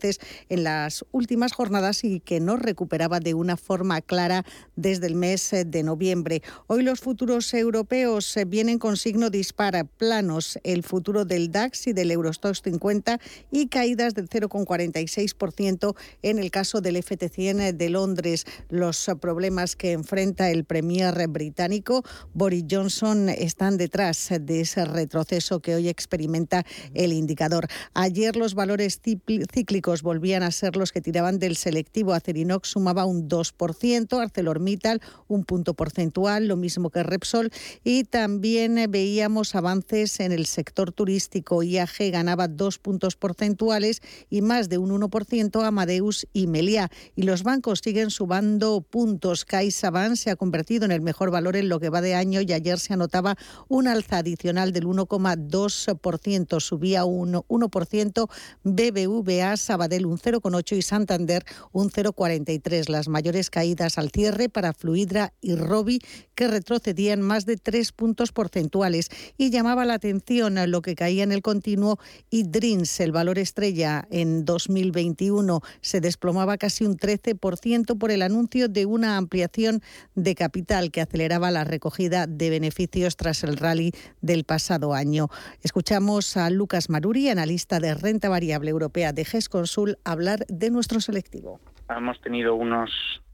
[0.49, 5.53] en las últimas jornadas y que no recuperaba de una forma clara desde el mes
[5.53, 6.41] eh, de noviembre.
[6.67, 12.11] Hoy los futuros europeos vienen con signo dispara, planos el futuro del DAX y del
[12.11, 13.19] Eurostox 50
[13.51, 18.45] y caídas del 0,46% en el caso del FT100 de Londres.
[18.69, 22.03] Los problemas que enfrenta el Premier británico
[22.33, 27.67] Boris Johnson están detrás de ese retroceso que hoy experimenta el indicador.
[27.93, 32.13] Ayer los valores cíclicos volvían a ser los que tiraban del selectivo.
[32.13, 37.51] Acerinox sumaba un 2%, ArcelorMittal un punto porcentual, lo mismo que Repsol
[37.83, 41.63] y también eh, veíamos avances en el sector turístico.
[41.63, 46.89] IAG ganaba dos puntos porcentuales y más de un 1% Amadeus y Meliá.
[47.15, 49.45] Y los bancos siguen subando puntos.
[49.45, 52.53] CaixaBank se ha convertido en el mejor valor en lo que va de año y
[52.53, 56.59] ayer se anotaba un alza adicional del 1,2%.
[56.59, 58.29] Subía un 1%.
[58.63, 62.89] BBVA, Sabadell un 0,8 y Santander un 0,43.
[62.89, 65.99] Las mayores caídas al cierre para Fluidra y Robi
[66.35, 71.31] que retrocedían más de 3 puntos porcentuales y llamaba la atención lo que caía en
[71.31, 71.99] el continuo
[72.29, 78.67] y Dreams, el valor estrella en 2021, se desplomaba casi un 13% por el anuncio
[78.67, 79.81] de una ampliación
[80.15, 85.29] de capital que aceleraba la recogida de beneficios tras el rally del pasado año.
[85.63, 91.59] Escuchamos a Lucas Maruri, analista de renta variable europea de GESConsul, hablar de nuestro selectivo.
[91.89, 92.91] Hemos tenido unos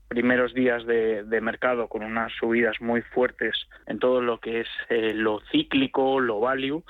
[0.07, 3.55] primeros días de, mercado con unas subidas muy fuertes
[3.87, 6.83] en todo lo que es eh, lo cíclico, lo value.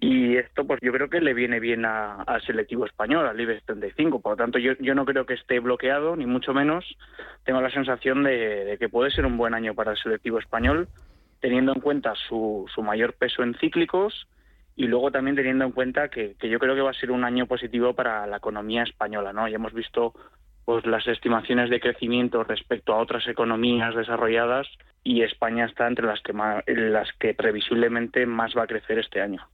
[0.00, 4.20] Y esto, pues yo creo que le viene bien al selectivo español, al IBEX 35.
[4.20, 6.96] Por lo tanto, yo, yo no creo que esté bloqueado, ni mucho menos.
[7.44, 10.88] Tengo la sensación de, que puede ser un buen año para el selectivo español,
[11.40, 14.26] teniendo en cuenta su, su mayor peso en cíclicos
[14.76, 17.24] y luego también teniendo en cuenta que, que, yo creo que va a ser un
[17.24, 19.48] año positivo para la economía española, ¿no?
[19.48, 20.14] Ya hemos visto
[20.64, 24.66] pues las estimaciones de crecimiento respecto a otras economías desarrolladas
[25.04, 29.46] y España está entre las que las que previsiblemente más va a crecer este año.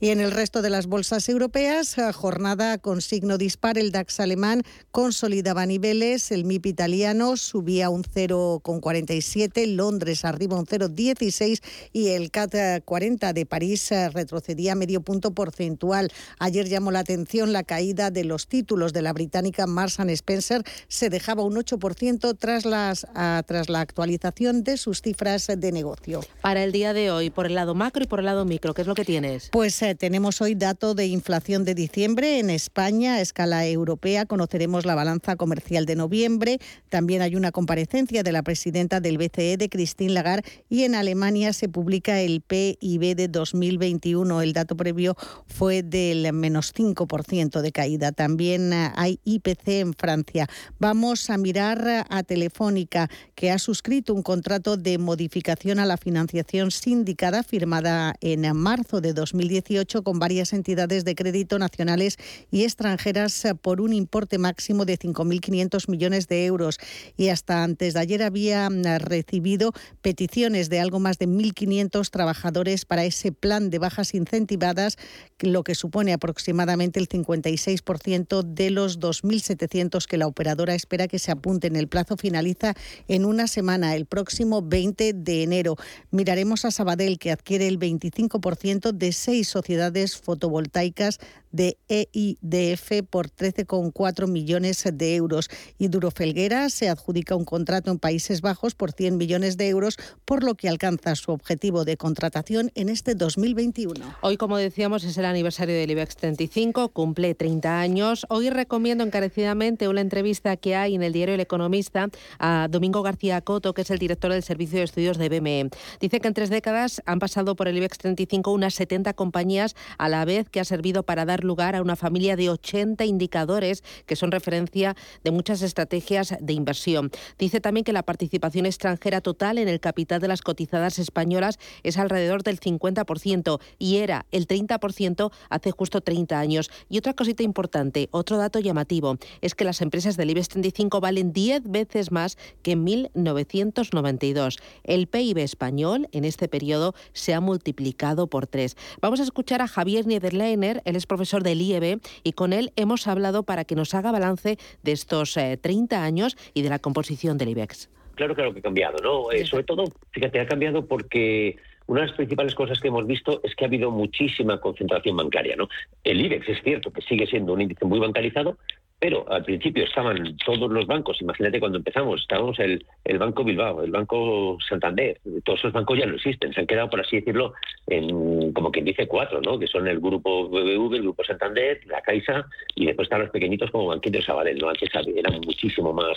[0.00, 4.62] Y en el resto de las bolsas europeas, jornada con signo dispar, el DAX alemán
[4.90, 11.62] consolidaba niveles, el MIP italiano subía un 0,47, Londres arriba un 0,16
[11.92, 16.10] y el CAT 40 de París retrocedía medio punto porcentual.
[16.38, 21.08] Ayer llamó la atención la caída de los títulos de la británica Marks Spencer, se
[21.08, 23.06] dejaba un 8% tras, las,
[23.46, 26.20] tras la actualización de sus cifras de negocio.
[26.40, 28.82] Para el día de hoy, por el lado macro y por el lado micro, ¿qué
[28.82, 29.48] es lo que tienes?
[29.52, 34.26] Pues eh, tenemos hoy dato de inflación de diciembre en España a escala europea.
[34.26, 36.58] Conoceremos la balanza comercial de noviembre.
[36.88, 41.52] También hay una comparecencia de la presidenta del BCE, de Christine Lagarde, y en Alemania
[41.52, 44.42] se publica el PIB de 2021.
[44.42, 48.12] El dato previo fue del menos 5% de caída.
[48.12, 50.48] También eh, hay IPC en Francia.
[50.78, 56.70] Vamos a mirar a Telefónica, que ha suscrito un contrato de modificación a la financiación
[56.70, 62.18] sindicada firmada en marzo de 2018 con varias entidades de crédito nacionales
[62.52, 66.78] y extranjeras por un importe máximo de 5.500 millones de euros.
[67.16, 68.68] Y hasta antes de ayer había
[68.98, 74.98] recibido peticiones de algo más de 1.500 trabajadores para ese plan de bajas incentivadas,
[75.40, 81.32] lo que supone aproximadamente el 56% de los 2.700 que la operadora espera que se
[81.32, 81.74] apunten.
[81.74, 82.74] El plazo finaliza
[83.08, 85.76] en una semana, el próximo 20 de enero.
[86.10, 91.20] Miraremos a Sabadell, que adquiere el 25% de seis sociedades fotovoltaicas
[91.54, 95.48] de EIDF por 13,4 millones de euros.
[95.78, 99.96] Y Duro Felguera se adjudica un contrato en Países Bajos por 100 millones de euros,
[100.24, 104.16] por lo que alcanza su objetivo de contratación en este 2021.
[104.20, 108.26] Hoy, como decíamos, es el aniversario del IBEX 35, cumple 30 años.
[108.28, 112.08] Hoy recomiendo encarecidamente una entrevista que hay en el diario El Economista
[112.40, 115.70] a Domingo García Coto, que es el director del Servicio de Estudios de BME.
[116.00, 120.08] Dice que en tres décadas han pasado por el IBEX 35 unas 70 compañías a
[120.08, 124.16] la vez que ha servido para dar lugar a una familia de 80 indicadores que
[124.16, 127.10] son referencia de muchas estrategias de inversión.
[127.38, 131.98] Dice también que la participación extranjera total en el capital de las cotizadas españolas es
[131.98, 136.70] alrededor del 50% y era el 30% hace justo 30 años.
[136.88, 141.32] Y otra cosita importante, otro dato llamativo, es que las empresas del IBEX 35 valen
[141.32, 144.58] 10 veces más que en 1992.
[144.82, 148.76] El PIB español en este periodo se ha multiplicado por tres.
[149.00, 153.06] Vamos a escuchar a Javier Niederleiner, él es profesor del IEB y con él hemos
[153.06, 157.38] hablado para que nos haga balance de estos 30 eh, años y de la composición
[157.38, 157.90] del IBEX.
[158.14, 159.32] Claro, claro que ha cambiado, ¿no?
[159.32, 163.40] Eh, sobre todo, fíjate, ha cambiado porque una de las principales cosas que hemos visto
[163.42, 165.68] es que ha habido muchísima concentración bancaria, ¿no?
[166.04, 168.56] El IBEX es cierto que sigue siendo un índice muy bancarizado,
[169.04, 172.82] pero al principio estaban todos los bancos, imagínate cuando empezamos, estábamos el,
[173.18, 177.02] Banco Bilbao, el Banco Santander, todos esos bancos ya no existen, se han quedado, por
[177.02, 177.52] así decirlo,
[177.86, 179.58] en como quien dice cuatro, ¿no?
[179.58, 183.70] que son el Grupo BBV, el Grupo Santander, la Caixa, y después están los pequeñitos
[183.70, 184.70] como Banquito Sabadell, ¿no?
[184.70, 186.16] antes eran muchísimo más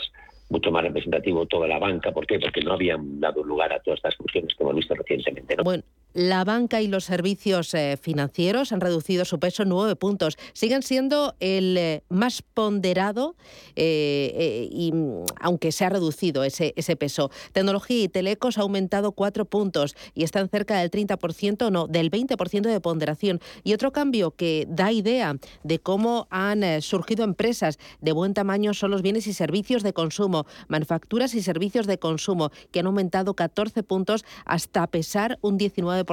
[0.49, 2.13] mucho más representativo toda la banca.
[2.13, 2.39] ¿Por qué?
[2.39, 5.57] Porque no habían dado lugar a todas estas fusiones que hemos visto recientemente.
[5.61, 5.83] Bueno,
[6.17, 10.35] la banca y los servicios eh, financieros han reducido su peso nueve puntos.
[10.53, 13.35] Siguen siendo el eh, más ponderado,
[13.75, 17.29] eh, y, mm, aunque se ha reducido ese, ese peso.
[17.51, 22.61] Tecnología y telecos ha aumentado cuatro puntos y están cerca del 30%, no, del 20%
[22.61, 23.39] de ponderación.
[23.63, 28.89] Y otro cambio que da idea de cómo han surgido empresas de buen tamaño son
[28.89, 33.83] los bienes y servicios de consumo manufacturas y servicios de consumo, que han aumentado 14
[33.83, 36.06] puntos hasta pesar un 19%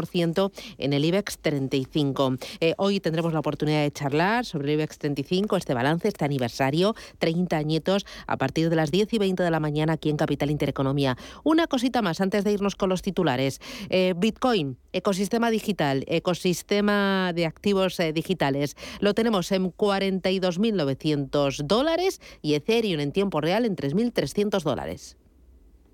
[0.78, 2.37] en el IBEX 35.
[2.61, 6.94] Eh, hoy tendremos la oportunidad de charlar sobre el IBEX 35, este balance, este aniversario,
[7.18, 10.50] 30 añitos, a partir de las 10 y 20 de la mañana aquí en Capital
[10.50, 11.16] Intereconomía.
[11.42, 13.61] Una cosita más antes de irnos con los titulares.
[13.88, 18.76] Eh, Bitcoin, ecosistema digital, ecosistema de activos eh, digitales.
[19.00, 25.16] Lo tenemos en 42.900 dólares y Ethereum en tiempo real en 3.000 300 dólares.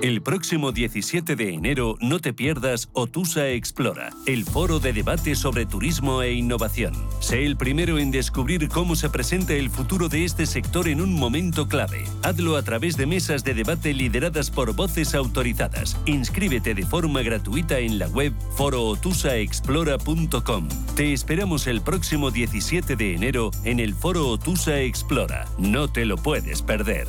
[0.00, 5.66] El próximo 17 de enero no te pierdas Otusa Explora, el foro de debate sobre
[5.66, 6.94] turismo e innovación.
[7.18, 11.14] Sé el primero en descubrir cómo se presenta el futuro de este sector en un
[11.14, 12.04] momento clave.
[12.22, 15.96] Hazlo a través de mesas de debate lideradas por voces autorizadas.
[16.06, 20.68] Inscríbete de forma gratuita en la web forootusaexplora.com.
[20.94, 25.46] Te esperamos el próximo 17 de enero en el foro Otusa Explora.
[25.58, 27.08] No te lo puedes perder.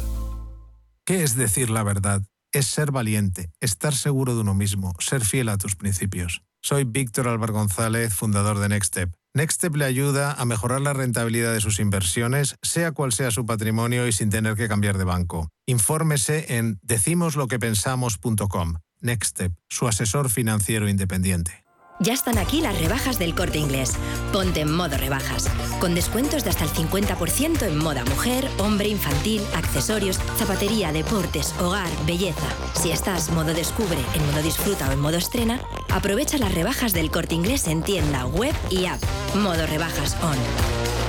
[1.06, 2.23] ¿Qué es decir la verdad?
[2.51, 6.41] Es ser valiente, estar seguro de uno mismo, ser fiel a tus principios.
[6.62, 9.13] Soy Víctor Álvaro González, fundador de Nextstep.
[9.33, 14.07] Nextstep le ayuda a mejorar la rentabilidad de sus inversiones, sea cual sea su patrimonio
[14.07, 15.49] y sin tener que cambiar de banco.
[15.67, 18.75] Infórmese en decimosloquepensamos.com.
[19.01, 21.68] Nextstep, su asesor financiero independiente.
[22.01, 23.97] Ya están aquí las rebajas del corte inglés.
[24.31, 25.49] Ponte en modo rebajas.
[25.81, 31.89] Con descuentos de hasta el 50% en moda mujer, hombre, infantil, accesorios, zapatería, deportes, hogar,
[32.05, 32.47] belleza.
[32.81, 35.59] Si estás modo descubre, en modo disfruta o en modo estrena,
[35.89, 39.03] aprovecha las rebajas del corte inglés en tienda, web y app.
[39.35, 41.09] Modo rebajas on.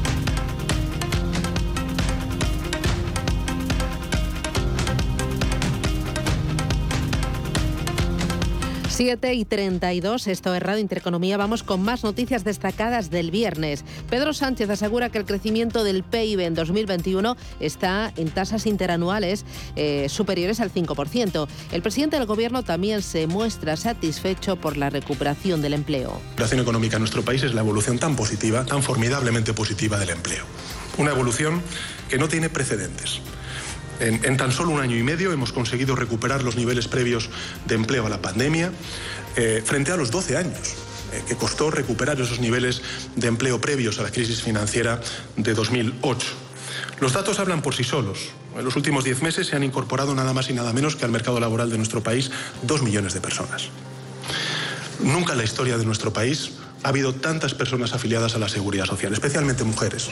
[9.03, 11.35] 7 y 32, esto es Radio Intereconomía.
[11.35, 13.83] Vamos con más noticias destacadas del viernes.
[14.11, 19.43] Pedro Sánchez asegura que el crecimiento del PIB en 2021 está en tasas interanuales
[19.75, 21.47] eh, superiores al 5%.
[21.71, 26.11] El presidente del Gobierno también se muestra satisfecho por la recuperación del empleo.
[26.11, 30.11] La situación económica en nuestro país es la evolución tan positiva, tan formidablemente positiva del
[30.11, 30.45] empleo.
[30.99, 31.63] Una evolución
[32.07, 33.19] que no tiene precedentes
[34.01, 37.29] en, tan solo un año y medio hemos conseguido recuperar los niveles previos
[37.67, 38.71] de empleo a la pandemia
[39.35, 40.75] eh, frente a los 12 años
[41.13, 42.81] eh, que costó recuperar esos niveles
[43.15, 44.99] de empleo previos a la crisis financiera
[45.35, 46.27] de 2008.
[46.99, 48.29] Los datos hablan por sí solos.
[48.57, 51.11] En los últimos 10 meses se han incorporado nada más y nada menos que al
[51.11, 52.31] mercado laboral de nuestro país
[52.63, 53.69] dos millones de personas.
[54.99, 56.51] Nunca en la historia de nuestro país
[56.83, 60.09] ha habido tantas personas afiliadas a la seguridad social, especialmente mujeres.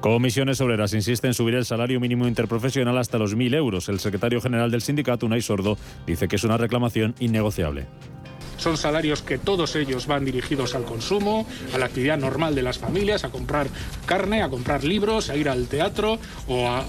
[0.00, 3.88] Comisiones Obreras insiste en subir el salario mínimo interprofesional hasta los 1.000 euros.
[3.88, 7.86] El secretario general del sindicato, Unai Sordo, dice que es una reclamación innegociable.
[8.60, 12.78] Son salarios que todos ellos van dirigidos al consumo, a la actividad normal de las
[12.78, 13.68] familias, a comprar
[14.04, 16.84] carne, a comprar libros, a ir al teatro o a,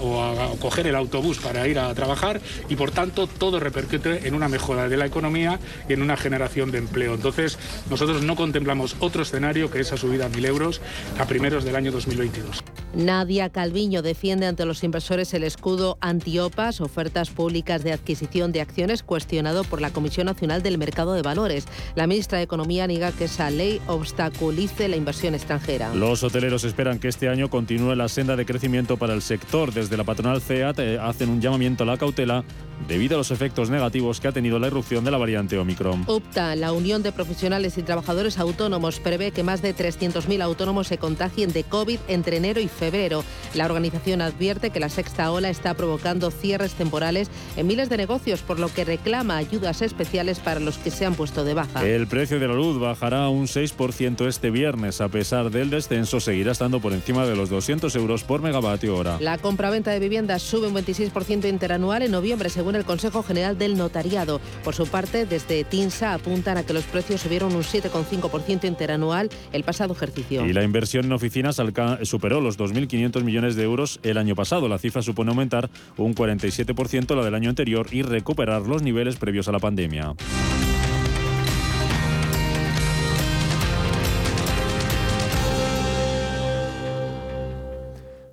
[0.60, 4.88] coger el autobús para ir a trabajar y por tanto todo repercute en una mejora
[4.88, 5.58] de la economía
[5.88, 7.14] y en una generación de empleo.
[7.14, 7.58] Entonces
[7.88, 10.82] nosotros no contemplamos otro escenario que esa subida a mil euros
[11.18, 12.62] a primeros del año 2022.
[12.94, 19.02] Nadia Calviño defiende ante los inversores el escudo antiopas, ofertas públicas de adquisición de acciones
[19.02, 21.61] cuestionado por la Comisión Nacional del Mercado de Valores.
[21.94, 25.94] La ministra de Economía niega que esa ley obstaculice la inversión extranjera.
[25.94, 29.72] Los hoteleros esperan que este año continúe la senda de crecimiento para el sector.
[29.72, 32.44] Desde la patronal CEAT eh, hacen un llamamiento a la cautela
[32.88, 36.04] debido a los efectos negativos que ha tenido la irrupción de la variante Omicron.
[36.06, 40.98] UPTA, la Unión de Profesionales y Trabajadores Autónomos, prevé que más de 300.000 autónomos se
[40.98, 43.24] contagien de COVID entre enero y febrero.
[43.54, 48.40] La organización advierte que la sexta ola está provocando cierres temporales en miles de negocios,
[48.40, 51.86] por lo que reclama ayudas especiales para los que se han puesto de baja.
[51.86, 55.00] El precio de la luz bajará un 6% este viernes.
[55.00, 59.18] A pesar del descenso, seguirá estando por encima de los 200 euros por megavatio hora.
[59.20, 63.76] La compraventa de viviendas sube un 26% interanual en noviembre, según el Consejo General del
[63.76, 64.40] Notariado.
[64.64, 69.64] Por su parte, desde TINSA apuntan a que los precios subieron un 7,5% interanual el
[69.64, 70.46] pasado ejercicio.
[70.46, 71.60] Y la inversión en oficinas
[72.02, 74.68] superó los 2.500 millones de euros el año pasado.
[74.68, 79.48] La cifra supone aumentar un 47% la del año anterior y recuperar los niveles previos
[79.48, 80.14] a la pandemia.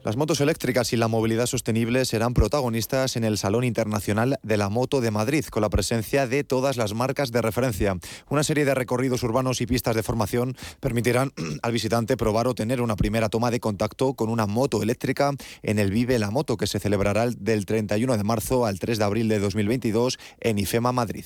[0.09, 4.67] Las motos eléctricas y la movilidad sostenible serán protagonistas en el Salón Internacional de la
[4.69, 7.95] Moto de Madrid, con la presencia de todas las marcas de referencia.
[8.27, 11.31] Una serie de recorridos urbanos y pistas de formación permitirán
[11.61, 15.31] al visitante probar o tener una primera toma de contacto con una moto eléctrica
[15.61, 19.03] en el Vive la Moto, que se celebrará del 31 de marzo al 3 de
[19.03, 21.25] abril de 2022 en IFEMA Madrid.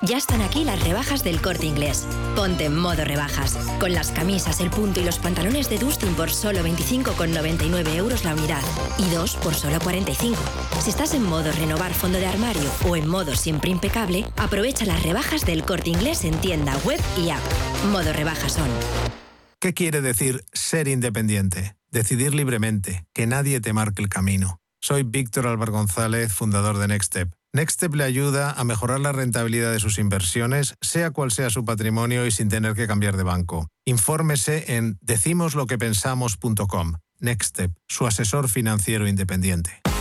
[0.00, 2.06] Ya están aquí las rebajas del corte inglés.
[2.36, 3.54] Ponte en modo rebajas.
[3.80, 8.34] Con las camisas, el punto y los pantalones de Dustin por solo 25,99 euros la
[8.34, 8.62] unidad.
[8.98, 10.40] Y dos por solo 45.
[10.80, 15.02] Si estás en modo renovar fondo de armario o en modo siempre impecable, aprovecha las
[15.02, 17.42] rebajas del corte inglés en tienda web y app.
[17.90, 18.70] Modo rebajas son.
[19.58, 21.74] ¿Qué quiere decir ser independiente?
[21.90, 24.60] Decidir libremente, que nadie te marque el camino.
[24.80, 27.37] Soy Víctor Álvaro González, fundador de Nextstep.
[27.54, 32.26] Nextstep le ayuda a mejorar la rentabilidad de sus inversiones, sea cual sea su patrimonio
[32.26, 33.68] y sin tener que cambiar de banco.
[33.86, 36.94] Infórmese en decimosloquepensamos.com.
[37.20, 39.80] Nextstep, su asesor financiero independiente.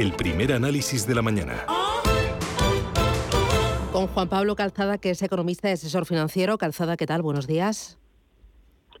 [0.00, 1.66] El primer análisis de la mañana.
[3.92, 6.56] Con Juan Pablo Calzada, que es economista y asesor financiero.
[6.56, 7.20] Calzada, ¿qué tal?
[7.20, 7.98] Buenos días.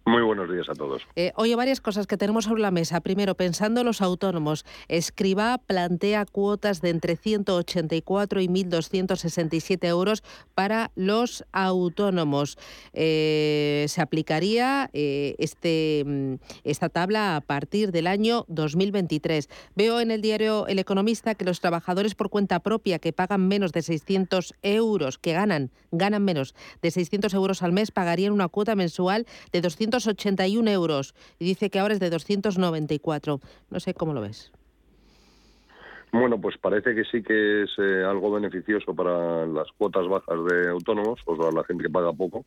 [0.06, 1.02] Muy buenos días a todos.
[1.14, 3.00] Eh, oye, varias cosas que tenemos sobre la mesa.
[3.00, 10.22] Primero, pensando en los autónomos, Escriba plantea cuotas de entre 184 y 1.267 euros
[10.54, 12.56] para los autónomos.
[12.94, 16.34] Eh, se aplicaría eh, este, mm,
[16.64, 19.50] esta tabla a partir del año 2023.
[19.76, 23.72] Veo en el diario El Economista que los trabajadores por cuenta propia que pagan menos
[23.72, 28.74] de 600 euros, que ganan, ganan menos de 600 euros al mes, pagarían una cuota
[28.74, 33.40] mensual de 200 281 euros y dice que ahora es de 294.
[33.70, 34.52] No sé cómo lo ves.
[36.12, 40.68] Bueno, pues parece que sí que es eh, algo beneficioso para las cuotas bajas de
[40.68, 42.46] autónomos, o sea, la gente que paga poco,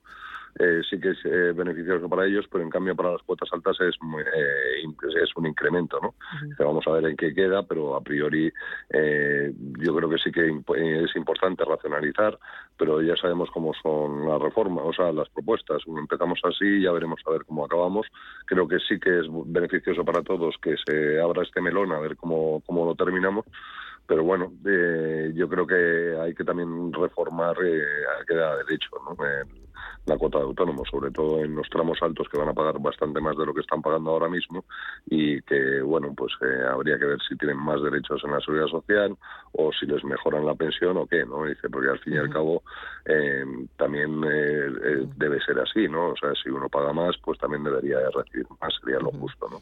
[0.59, 3.75] eh, sí que es eh, beneficioso para ellos, pero en cambio para las cuotas altas
[3.81, 6.13] es eh, es un incremento, ¿no?
[6.59, 8.51] Vamos a ver en qué queda, pero a priori
[9.79, 12.37] yo creo que sí que es importante racionalizar,
[12.77, 15.81] pero ya sabemos cómo son las reformas, o sea, las propuestas.
[15.87, 18.07] Empezamos así, ya veremos a ver cómo acabamos.
[18.45, 22.15] Creo que sí que es beneficioso para todos que se abra este melón, a ver
[22.15, 23.45] cómo, cómo lo terminamos
[24.05, 24.51] pero bueno,
[25.33, 29.15] yo creo que hay que también reformar eh, a derecho ¿no?
[30.05, 33.21] La cuota de autónomos, sobre todo en los tramos altos que van a pagar bastante
[33.21, 34.65] más de lo que están pagando ahora mismo
[35.05, 38.67] y que, bueno, pues eh, habría que ver si tienen más derechos en la seguridad
[38.67, 39.15] social
[39.53, 41.45] o si les mejoran la pensión o qué, ¿no?
[41.45, 42.63] Dice, porque al fin y al cabo
[43.05, 43.45] eh,
[43.77, 46.09] también eh, debe ser así, ¿no?
[46.09, 49.61] O sea, si uno paga más, pues también debería recibir más, sería lo justo, ¿no?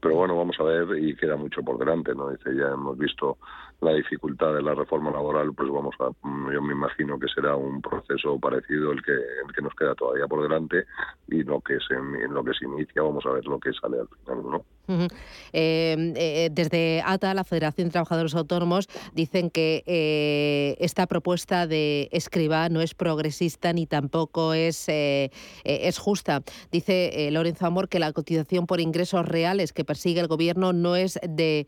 [0.00, 2.30] Pero bueno, vamos a ver y queda mucho por delante, ¿no?
[2.30, 3.36] Dice, ya hemos visto
[3.82, 6.10] la dificultad de la reforma laboral, pues vamos a,
[6.52, 10.26] yo me imagino que será un proceso parecido el que, el que nos queda todavía
[10.26, 10.86] por delante
[11.28, 14.00] y lo que se, en lo que se inicia vamos a ver lo que sale
[14.00, 14.64] al final, ¿no?
[14.88, 22.08] Eh, eh, desde ATA, la Federación de Trabajadores Autónomos, dicen que eh, esta propuesta de
[22.12, 26.42] escriba no es progresista ni tampoco es, es justa.
[26.70, 31.18] Dice Lorenzo Amor que la cotización por ingresos reales que persigue el Gobierno no es
[31.22, 31.66] de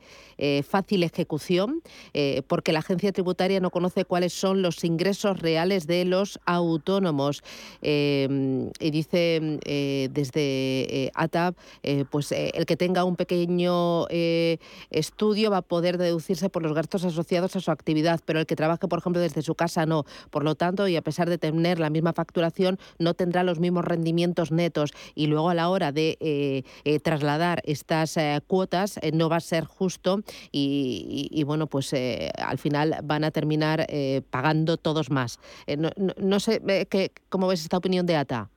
[0.67, 1.83] fácil ejecución
[2.47, 7.43] porque la agencia tributaria no conoce cuáles son los ingresos reales de los autónomos.
[7.81, 9.59] y dice
[10.11, 11.55] desde ATA,
[12.11, 14.59] pues el que tenga un pequeño eh,
[14.91, 18.57] estudio va a poder deducirse por los gastos asociados a su actividad, pero el que
[18.57, 20.05] trabaje, por ejemplo, desde su casa no.
[20.31, 23.85] Por lo tanto, y a pesar de tener la misma facturación, no tendrá los mismos
[23.85, 29.37] rendimientos netos y luego a la hora de eh, eh, trasladar estas cuotas no va
[29.37, 31.95] a ser justo y, bueno, pues
[32.39, 33.87] al final van a terminar
[34.31, 35.39] pagando todos más.
[35.77, 38.51] no, no, sé qué, cómo ves esta opinión de ATA.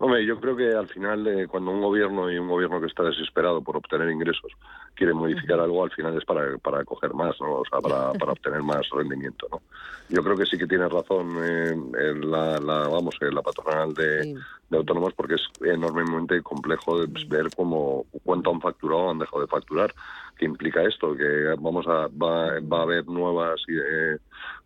[0.00, 3.02] Hombre, yo creo que al final, eh, cuando un gobierno y un gobierno que está
[3.02, 4.52] desesperado por obtener ingresos
[4.94, 7.54] quiere modificar algo, al final es para, para coger más, ¿no?
[7.56, 9.60] O sea, para, para obtener más rendimiento, ¿no?
[10.08, 11.74] Yo creo que sí que tiene razón eh,
[12.22, 14.34] la, la, vamos, eh, la patronal de,
[14.70, 19.42] de, autónomos porque es enormemente complejo de ver cómo, cuánto han facturado o han dejado
[19.42, 19.92] de facturar.
[20.36, 21.14] ¿Qué implica esto?
[21.14, 24.16] Que vamos a, va, va a haber nuevas, eh,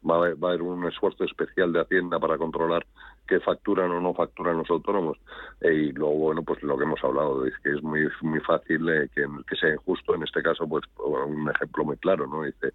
[0.08, 2.86] va, a haber, va a haber un esfuerzo especial de Hacienda para controlar
[3.26, 5.18] que facturan o no facturan los autónomos.
[5.60, 8.88] Eh, y luego, bueno, pues lo que hemos hablado, es que es muy muy fácil
[8.88, 10.14] eh, que, que, sea injusto.
[10.14, 12.42] En este caso, pues un ejemplo muy claro, ¿no?
[12.42, 12.72] Dice,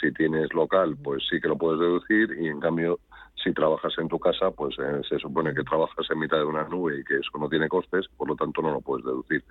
[0.00, 2.98] si tienes local, pues sí que lo puedes deducir y en cambio
[3.42, 6.64] si trabajas en tu casa, pues eh, se supone que trabajas en mitad de una
[6.64, 9.44] nube y que eso no tiene costes, por lo tanto no lo puedes deducir.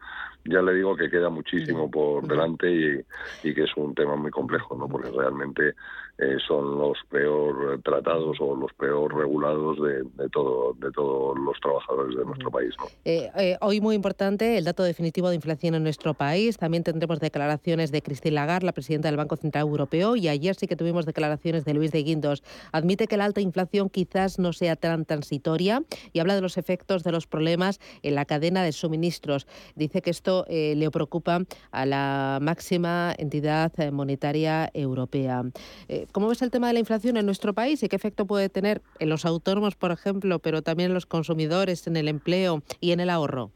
[0.46, 4.32] Ya le digo que queda muchísimo por delante y, y que es un tema muy
[4.32, 4.88] complejo, ¿no?
[4.88, 5.76] Porque realmente
[6.22, 11.58] eh, son los peor tratados o los peor regulados de, de, todo, de todos los
[11.62, 12.76] trabajadores de nuestro país.
[12.78, 12.88] ¿no?
[13.06, 16.58] Eh, eh, hoy muy importante el dato definitivo de inflación en nuestro país.
[16.58, 20.68] También tendremos declaraciones de Christine Lagarde, la presidenta del Banco Central Europeo, y ayer sí
[20.68, 22.44] que tuvimos declaraciones de Luis de Guindos.
[22.74, 27.04] Admite que la alta inflación quizás no sea tan transitoria y habla de los efectos
[27.04, 29.48] de los problemas en la cadena de suministros.
[29.76, 35.44] Dice que esto eh, le preocupa a la máxima entidad monetaria europea.
[35.88, 38.50] Eh, ¿Cómo ves el tema de la inflación en nuestro país y qué efecto puede
[38.50, 42.92] tener en los autónomos, por ejemplo, pero también en los consumidores, en el empleo y
[42.92, 43.52] en el ahorro?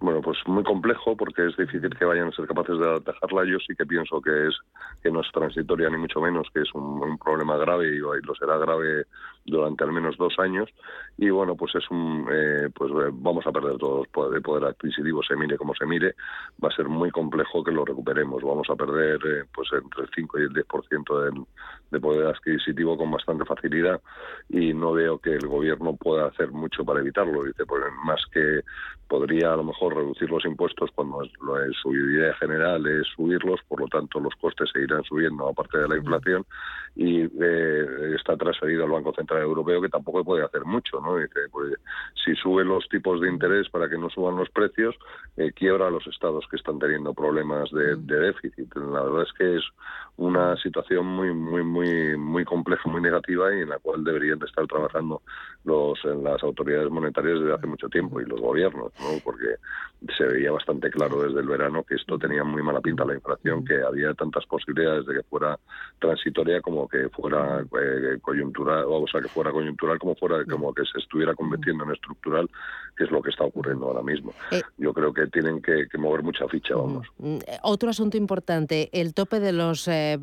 [0.00, 3.44] Bueno, pues muy complejo porque es difícil que vayan a ser capaces de atajarla.
[3.44, 4.56] Yo sí que pienso que es
[5.02, 8.56] que no es transitoria ni mucho menos, que es un, problema grave y, lo será
[8.56, 9.04] grave
[9.44, 10.68] durante al menos dos años.
[11.18, 15.36] Y bueno, pues es un, eh, pues vamos a perder todos el poder adquisitivo, se
[15.36, 16.14] mire como se mire,
[16.62, 18.42] va a ser muy complejo que lo recuperemos.
[18.42, 21.44] Vamos a perder eh, pues entre el 5 y el 10% del,
[21.90, 24.00] de poder adquisitivo con bastante facilidad
[24.48, 27.44] y no veo que el gobierno pueda hacer mucho para evitarlo.
[27.44, 28.60] Dice, pues más que
[29.08, 31.30] podría a lo mejor reducir los impuestos cuando es,
[31.82, 35.96] su idea general es subirlos, por lo tanto los costes seguirán subiendo aparte de la
[35.96, 36.46] inflación
[36.94, 41.16] y eh, está transferido al Banco Central Europeo que tampoco puede hacer mucho, ¿no?
[41.16, 41.74] Dice, pues
[42.24, 44.94] si sube los tipos de interés para que no suban los precios,
[45.36, 48.74] eh, quiebra a los estados que están teniendo problemas de, de déficit.
[48.76, 49.64] La verdad es que es
[50.16, 54.46] una situación muy muy muy muy compleja, muy negativa y en la cual deberían de
[54.46, 55.22] estar trabajando
[55.64, 59.18] los las autoridades monetarias desde hace mucho tiempo y los gobiernos, ¿no?
[59.24, 59.56] Porque
[60.16, 63.64] se veía bastante claro desde el verano que esto tenía muy mala pinta la inflación,
[63.64, 65.58] que había tantas posibilidades de que fuera
[65.98, 70.82] transitoria como que fuera eh, coyuntural, o sea, que fuera coyuntural como fuera como que
[70.90, 72.48] se estuviera convirtiendo en estructural,
[72.96, 74.32] que es lo que está ocurriendo ahora mismo.
[74.78, 77.06] Yo creo que tienen que, que mover mucha ficha, vamos.
[77.62, 80.18] Otro asunto importante, el tope de los eh,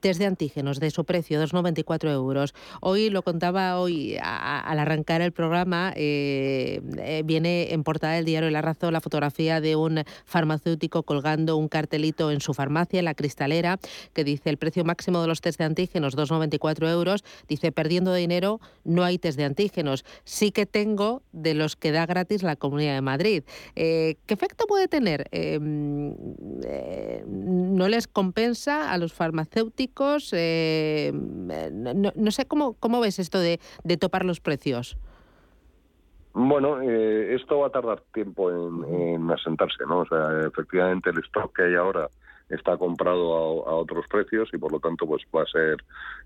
[0.00, 2.54] test de antígenos de su precio, 2,94 euros.
[2.80, 8.50] Hoy lo contaba hoy al arrancar el programa, eh, eh, viene en portada del diario
[8.50, 13.14] La Razón la fotografía de un farmacéutico colgando un cartelito en su farmacia, en la
[13.14, 13.78] cristalera,
[14.12, 17.24] que dice el precio máximo de los test de antígenos, 2,94 euros.
[17.48, 20.04] Dice, perdiendo dinero, no hay test de antígenos.
[20.24, 23.44] Sí que tengo de los que da gratis la Comunidad de Madrid.
[23.76, 25.28] Eh, ¿Qué efecto puede tener?
[25.32, 26.14] Em,
[27.26, 29.89] ¿No les compensa a los farmacéuticos?
[30.32, 34.96] Eh, no, no, sé cómo, cómo ves esto de, de topar los precios.
[36.32, 40.00] Bueno, eh, esto va a tardar tiempo en, en, asentarse, ¿no?
[40.00, 42.08] O sea, efectivamente el stock que hay ahora
[42.48, 45.76] está comprado a, a, otros precios y por lo tanto pues va a ser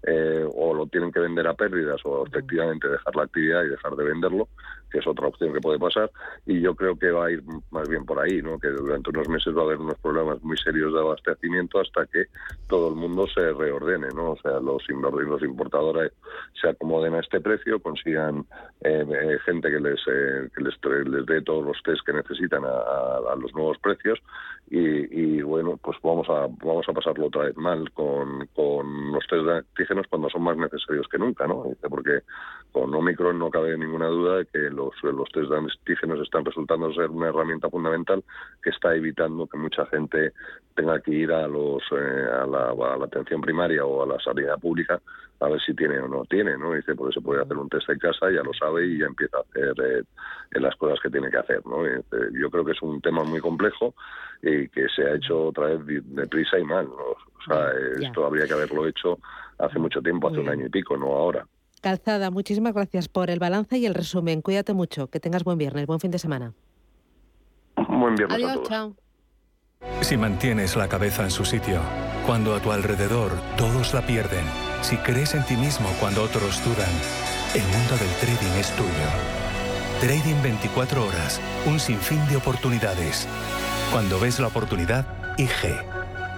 [0.02, 3.94] eh, o lo tienen que vender a pérdidas o efectivamente dejar la actividad y dejar
[3.96, 4.48] de venderlo
[4.90, 6.10] que es otra opción que puede pasar
[6.46, 9.28] y yo creo que va a ir más bien por ahí no que durante unos
[9.28, 12.26] meses va a haber unos problemas muy serios de abastecimiento hasta que
[12.68, 16.12] todo el mundo se reordene no o sea los los importadores
[16.60, 18.46] se acomoden a este precio consigan
[18.82, 20.74] eh, eh, gente que les eh, que les,
[21.06, 24.18] les dé todos los test que necesitan a, a, los nuevos precios
[24.70, 29.26] y, y bueno pues vamos a vamos a pasarlo otra vez mal con, con los
[29.26, 31.64] test de antígenos cuando son más necesarios que nunca, ¿no?
[31.88, 32.20] Porque
[32.72, 34.70] con Omicron no cabe ninguna duda de que
[35.02, 38.22] los, los test de antígenos están resultando ser una herramienta fundamental
[38.62, 40.32] que está evitando que mucha gente
[40.74, 44.20] tenga que ir a los eh, a, la, a, la, atención primaria o a la
[44.20, 45.00] sanidad pública
[45.40, 46.72] a ver si tiene o no tiene, ¿no?
[46.72, 49.38] Dice, porque se puede hacer un test en casa, ya lo sabe y ya empieza
[49.38, 51.84] a hacer eh, las cosas que tiene que hacer, ¿no?
[51.84, 53.94] Yo creo que es un tema muy complejo
[54.42, 56.94] y que se ha hecho otra vez deprisa y mal, ¿no?
[56.94, 59.18] O sea, esto habría que haberlo hecho
[59.58, 61.46] hace mucho tiempo, hace un año y pico, no ahora.
[61.84, 64.40] Calzada, muchísimas gracias por el balance y el resumen.
[64.40, 66.54] Cuídate mucho, que tengas buen viernes, buen fin de semana.
[67.76, 68.68] Buen viernes Adiós, a todos.
[68.68, 68.96] chao.
[70.00, 71.82] Si mantienes la cabeza en su sitio,
[72.24, 74.46] cuando a tu alrededor todos la pierden,
[74.80, 76.88] si crees en ti mismo cuando otros dudan,
[77.54, 78.88] el mundo del trading es tuyo.
[80.00, 83.28] Trading 24 horas, un sinfín de oportunidades.
[83.92, 85.04] Cuando ves la oportunidad,
[85.36, 86.03] IG.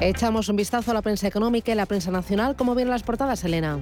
[0.00, 2.54] Echamos un vistazo a la prensa económica y la prensa nacional.
[2.54, 3.80] ¿Cómo vienen las portadas, Elena?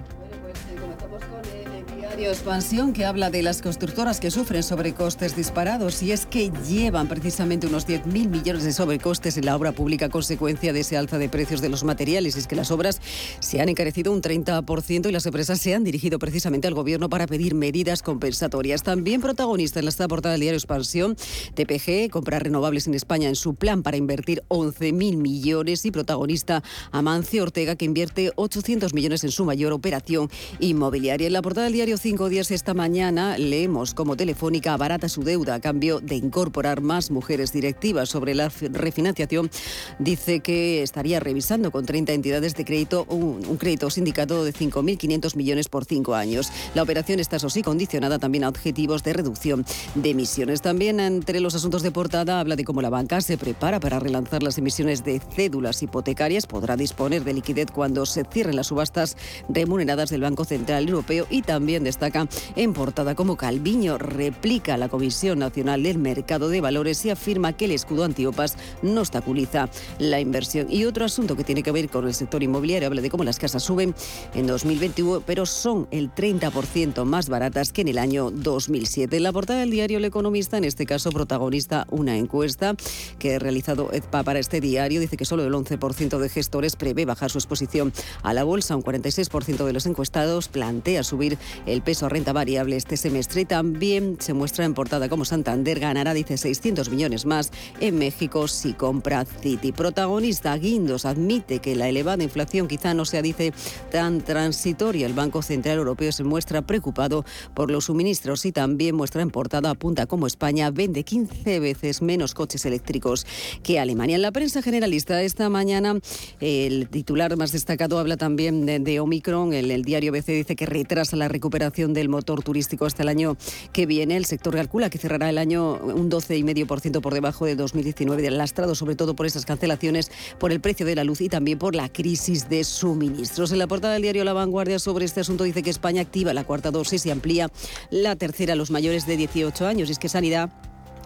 [2.23, 7.67] Expansión que habla de las constructoras que sufren sobrecostes disparados y es que llevan precisamente
[7.67, 11.29] unos 10.000 millones de sobrecostes en la obra pública a consecuencia de ese alza de
[11.29, 12.37] precios de los materiales.
[12.37, 13.01] Y es que las obras
[13.41, 17.27] se han encarecido un 30% y las empresas se han dirigido precisamente al gobierno para
[17.27, 18.85] pedir medidas compensatorias.
[18.85, 21.17] También protagonista en esta portada del diario Expansión,
[21.55, 26.63] TPG compra renovables en España en su plan para invertir 11.000 millones y protagonista
[26.93, 31.27] Amancio Ortega que invierte 800 millones en su mayor operación inmobiliaria.
[31.27, 35.55] En la portada del diario cinco días esta mañana leemos cómo Telefónica abarata su deuda
[35.55, 38.11] a cambio de incorporar más mujeres directivas.
[38.11, 39.51] Sobre la refinanciación,
[39.99, 45.35] dice que estaría revisando con 30 entidades de crédito un, un crédito sindicado de 5.500
[45.35, 46.53] millones por cinco años.
[46.75, 50.61] La operación está, eso sí, condicionada también a objetivos de reducción de emisiones.
[50.61, 54.43] También entre los asuntos de portada habla de cómo la banca se prepara para relanzar
[54.43, 56.47] las emisiones de cédulas hipotecarias.
[56.47, 59.17] Podrá disponer de liquidez cuando se cierren las subastas
[59.49, 62.27] remuneradas del Banco Central Europeo y también de destaca
[62.57, 67.67] en portada como Calviño replica la Comisión Nacional del Mercado de Valores y afirma que
[67.67, 69.69] el escudo antiopas no obstaculiza
[70.01, 70.67] la inversión.
[70.69, 73.39] Y otro asunto que tiene que ver con el sector inmobiliario, habla de cómo las
[73.39, 73.95] casas suben
[74.35, 79.17] en 2021, pero son el 30% más baratas que en el año 2007.
[79.17, 82.75] En la portada del diario El Economista, en este caso protagonista una encuesta
[83.21, 87.05] que ha realizado EDPA para este diario, dice que solo el 11% de gestores prevé
[87.05, 87.93] bajar su exposición
[88.25, 92.77] a la bolsa, un 46% de los encuestados plantea subir el peso a renta variable
[92.77, 97.99] este semestre también se muestra en portada como Santander ganará, dice, 600 millones más en
[97.99, 99.71] México si compra Citi.
[99.73, 103.53] Protagonista Guindos admite que la elevada inflación quizá no sea, dice,
[103.93, 105.07] tan transitoria.
[105.07, 109.71] El Banco Central Europeo se muestra preocupado por los suministros y también muestra en portada
[109.71, 113.27] apunta como España vende 15 veces menos coches eléctricos
[113.63, 114.17] que Alemania.
[114.17, 115.99] En la prensa generalista esta mañana
[116.41, 119.53] el titular más destacado habla también de, de Omicron.
[119.53, 123.37] El, el diario BC dice que retrasa la recuperación del motor turístico hasta el año
[123.73, 124.17] que viene.
[124.17, 128.95] El sector calcula que cerrará el año un 12,5% por debajo de 2019, lastrado sobre
[128.95, 132.49] todo por esas cancelaciones, por el precio de la luz y también por la crisis
[132.49, 133.51] de suministros.
[133.51, 136.45] En la portada del diario La Vanguardia sobre este asunto dice que España activa la
[136.45, 137.51] cuarta dosis y amplía
[137.91, 139.89] la tercera a los mayores de 18 años.
[139.89, 140.51] Y es que Sanidad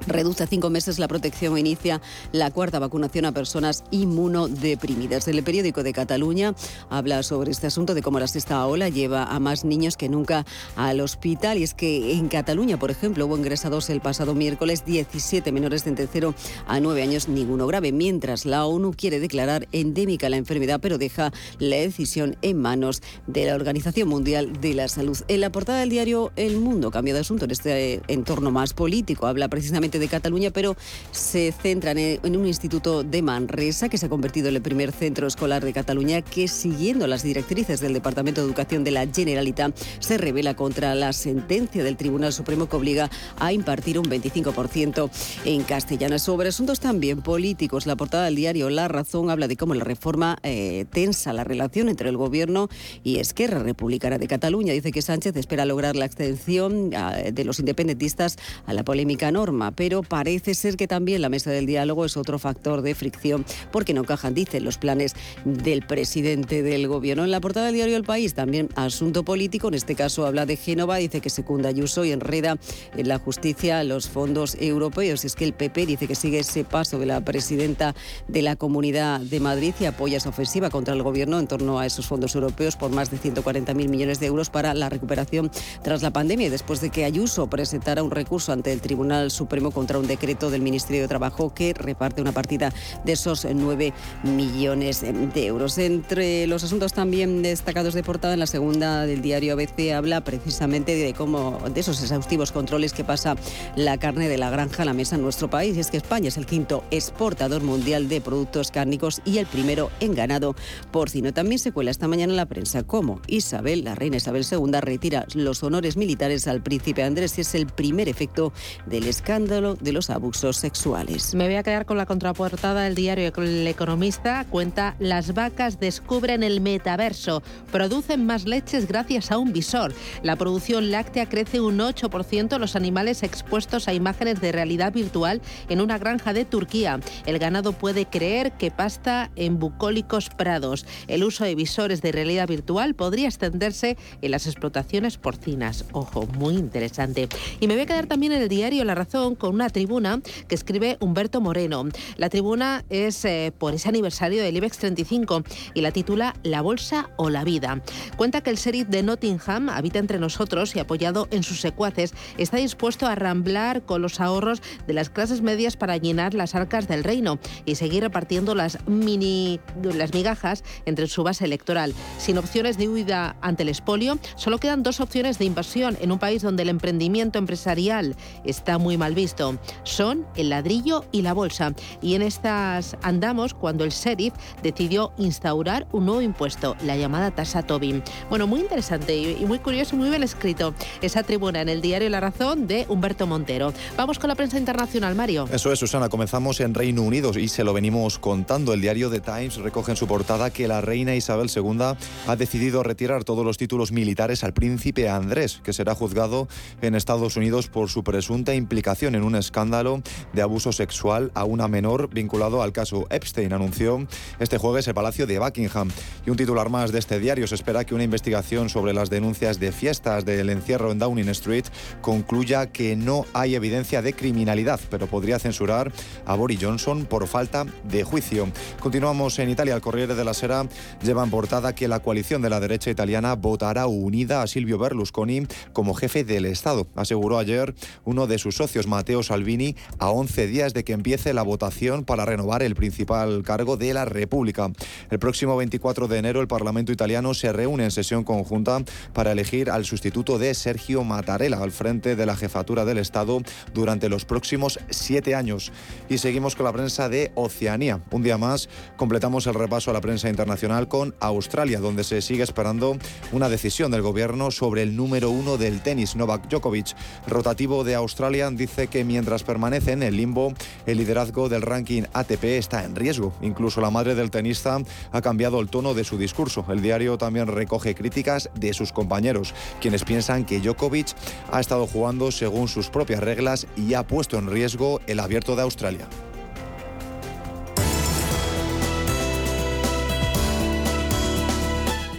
[0.07, 2.01] Reduce a cinco meses la protección e inicia
[2.33, 5.27] la cuarta vacunación a personas inmunodeprimidas.
[5.29, 6.55] El periódico de Cataluña
[6.91, 10.47] habla sobre este asunto de cómo la sexta ola lleva a más niños que nunca
[10.77, 11.59] al hospital.
[11.59, 15.91] Y es que en Cataluña, por ejemplo, hubo ingresados el pasado miércoles 17 menores de
[15.91, 16.35] entre 0
[16.67, 21.33] a 9 años, ninguno grave, mientras la ONU quiere declarar endémica la enfermedad, pero deja
[21.59, 25.19] la decisión en manos de la Organización Mundial de la Salud.
[25.29, 29.27] En la portada del diario El Mundo cambia de asunto en este entorno más político.
[29.27, 30.77] Habla precisamente de Cataluña, pero
[31.11, 35.27] se centran en un instituto de Manresa que se ha convertido en el primer centro
[35.27, 40.19] escolar de Cataluña que, siguiendo las directrices del Departamento de Educación de la Generalitat, se
[40.19, 45.11] revela contra la sentencia del Tribunal Supremo que obliga a impartir un 25%
[45.45, 46.19] en castellano.
[46.19, 50.39] Sobre asuntos también políticos, la portada del diario La Razón habla de cómo la reforma
[50.43, 52.69] eh, tensa la relación entre el Gobierno
[53.05, 54.73] y Esquerra Republicana de Cataluña.
[54.73, 58.37] Dice que Sánchez espera lograr la extensión ah, de los independentistas
[58.67, 62.41] a la polémica norma, pero parece ser que también la mesa del diálogo es otro
[62.41, 65.15] factor de fricción porque no encajan, dicen, los planes
[65.45, 67.23] del presidente del Gobierno.
[67.23, 70.57] En la portada del diario El País también asunto político, en este caso habla de
[70.57, 72.59] Génova, dice que secunda Ayuso y enreda
[72.97, 75.25] en la justicia los fondos europeos.
[75.25, 77.95] Es que el PP dice que sigue ese paso de la presidenta
[78.27, 81.87] de la Comunidad de Madrid y apoya esa ofensiva contra el Gobierno en torno a
[81.87, 85.53] esos fondos europeos por más de 140.000 millones de euros para la recuperación
[85.85, 89.68] tras la pandemia y después de que Ayuso presentara un recurso ante el Tribunal Supremo
[89.71, 92.73] contra un decreto del Ministerio de Trabajo que reparte una partida
[93.05, 93.93] de esos 9
[94.25, 95.79] millones de euros.
[95.79, 100.95] Entre los asuntos también destacados de portada en la segunda del diario ABC habla precisamente
[100.95, 103.37] de cómo de esos exhaustivos controles que pasa
[103.77, 105.77] la carne de la granja a la mesa en nuestro país.
[105.77, 109.91] Y es que España es el quinto exportador mundial de productos cárnicos y el primero
[110.01, 110.55] en ganado
[110.91, 111.33] porcino.
[111.33, 115.27] También se cuela esta mañana en la prensa cómo Isabel, la reina Isabel II, retira
[115.35, 118.53] los honores militares al príncipe Andrés y es el primer efecto
[118.87, 121.35] del escándalo de los abusos sexuales.
[121.35, 124.47] Me voy a quedar con la contraportada del diario El Economista.
[124.49, 127.43] Cuenta, las vacas descubren el metaverso,
[127.73, 129.93] producen más leches gracias a un visor.
[130.23, 135.81] La producción láctea crece un 8%, los animales expuestos a imágenes de realidad virtual en
[135.81, 137.01] una granja de Turquía.
[137.27, 140.87] El ganado puede creer que pasta en bucólicos prados.
[141.09, 145.85] El uso de visores de realidad virtual podría extenderse en las explotaciones porcinas.
[145.93, 147.29] Ojo, muy interesante.
[147.59, 150.55] Y me voy a quedar también en el diario La Razón con una tribuna que
[150.55, 151.85] escribe Humberto Moreno.
[152.17, 155.43] La tribuna es eh, por ese aniversario del IBEX 35
[155.75, 157.83] y la titula La bolsa o la vida.
[158.17, 162.57] Cuenta que el sheriff de Nottingham habita entre nosotros y apoyado en sus secuaces está
[162.57, 167.05] dispuesto a ramblar con los ahorros de las clases medias para llenar las arcas del
[167.05, 171.95] reino y seguir repartiendo las mini las migajas entre su base electoral.
[172.19, 176.19] Sin opciones de huida ante el expolio, solo quedan dos opciones de inversión en un
[176.19, 179.38] país donde el emprendimiento empresarial está muy mal visto.
[179.85, 181.73] Son el ladrillo y la bolsa.
[182.03, 187.63] Y en estas andamos cuando el sheriff decidió instaurar un nuevo impuesto, la llamada tasa
[187.63, 188.03] Tobin.
[188.31, 192.21] Bueno, muy interesante y muy curioso, muy bien escrito esa tribuna en el diario La
[192.21, 193.73] Razón de Humberto Montero.
[193.97, 195.49] Vamos con la prensa internacional, Mario.
[195.53, 196.09] Eso es, Susana.
[196.09, 198.73] Comenzamos en Reino Unido y se lo venimos contando.
[198.73, 202.83] El diario The Times recoge en su portada que la reina Isabel II ha decidido
[202.83, 206.49] retirar todos los títulos militares al príncipe Andrés, que será juzgado
[206.81, 210.03] en Estados Unidos por su presunta implicación en un escándalo
[210.33, 214.07] de abuso sexual a una menor vinculado al caso Epstein, anunció
[214.39, 215.91] este jueves el Palacio de Buckingham.
[216.27, 219.61] Y un titular más de este diario se espera que una investigación sobre las denuncias
[219.61, 221.67] de fiestas del encierro en Downing Street
[222.01, 225.93] concluya que no hay evidencia de criminalidad, pero podría censurar
[226.25, 228.49] a Boris Johnson por falta de juicio.
[228.81, 229.75] Continuamos en Italia.
[229.75, 230.67] El Corriere de la Sera
[231.03, 235.47] lleva en portada que la coalición de la derecha italiana votará unida a Silvio Berlusconi
[235.73, 240.75] como jefe del Estado, aseguró ayer uno de sus socios, Matteo Salvini, a 11 días
[240.75, 244.71] de que empiece la votación para renovar el principal cargo de la República.
[245.11, 248.83] El próximo 24 de enero el Parlamento italiano se reúne en sesión conjunta
[249.15, 253.41] para elegir al sustituto de Sergio Mattarella al frente de la jefatura del Estado
[253.73, 255.73] durante los próximos siete años.
[256.11, 258.03] Y seguimos con la prensa de Oceanía.
[258.11, 262.43] Un día más completamos el repaso a la prensa internacional con Australia, donde se sigue
[262.43, 262.99] esperando
[263.33, 266.95] una decisión del gobierno sobre el número uno del tenis, Novak Djokovic.
[267.27, 270.53] Rotativo de Australia dice que mientras permanece en el limbo,
[270.87, 273.33] el liderazgo del ranking ATP está en riesgo.
[273.43, 274.79] Incluso la madre del tenista
[275.13, 276.65] ha cambiado el tono de su discurso.
[276.69, 281.15] El diario también recoge críticas de sus compañeros, quienes piensan que Djokovic
[281.51, 285.63] ha estado jugando según sus propias reglas y ha puesto en riesgo el abierto de
[285.63, 286.09] Australia.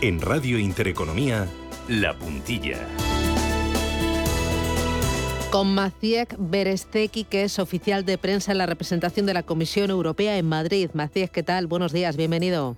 [0.01, 1.45] En Radio Intereconomía,
[1.89, 2.77] La Puntilla.
[5.51, 10.37] Con Maciek Beresteki, que es oficial de prensa en la representación de la Comisión Europea
[10.37, 10.91] en Madrid.
[10.93, 11.65] Maciek, ¿qué tal?
[11.65, 12.77] Buenos días, bienvenido.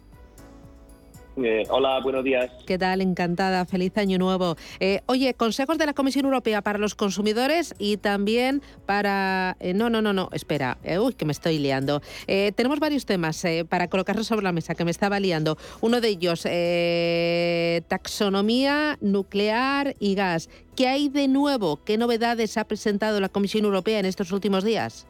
[1.37, 2.51] Eh, hola, buenos días.
[2.65, 3.01] ¿Qué tal?
[3.01, 3.65] Encantada.
[3.65, 4.57] Feliz año nuevo.
[4.79, 9.55] Eh, oye, consejos de la Comisión Europea para los consumidores y también para...
[9.59, 10.77] Eh, no, no, no, no, espera.
[10.99, 12.01] uy, que me estoy liando.
[12.27, 15.57] tenemos varios temas para colocarlos sobre la mesa, que me estaba liando.
[15.79, 16.45] Uno de ellos,
[17.87, 20.49] taxonomía nuclear y gas.
[20.75, 21.83] ¿Qué hay de nuevo?
[21.83, 25.07] ¿Qué novedades ha presentado la Comisión Europea en estos últimos días?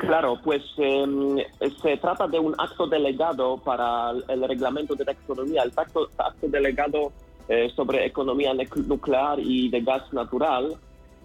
[0.00, 1.36] Claro, pues em,
[1.82, 5.62] se trata de un acto delegado para el reglamento de taxonomía.
[5.62, 7.12] El acto, acto delegado
[7.48, 8.54] eh, sobre economía
[8.86, 10.74] nuclear y de gas natural,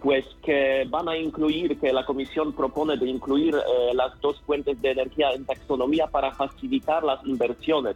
[0.02, 4.82] pues que van a incluir, que la Comisión propone de incluir eh, las dos fuentes
[4.82, 7.96] de energía en taxonomía para facilitar las inversiones.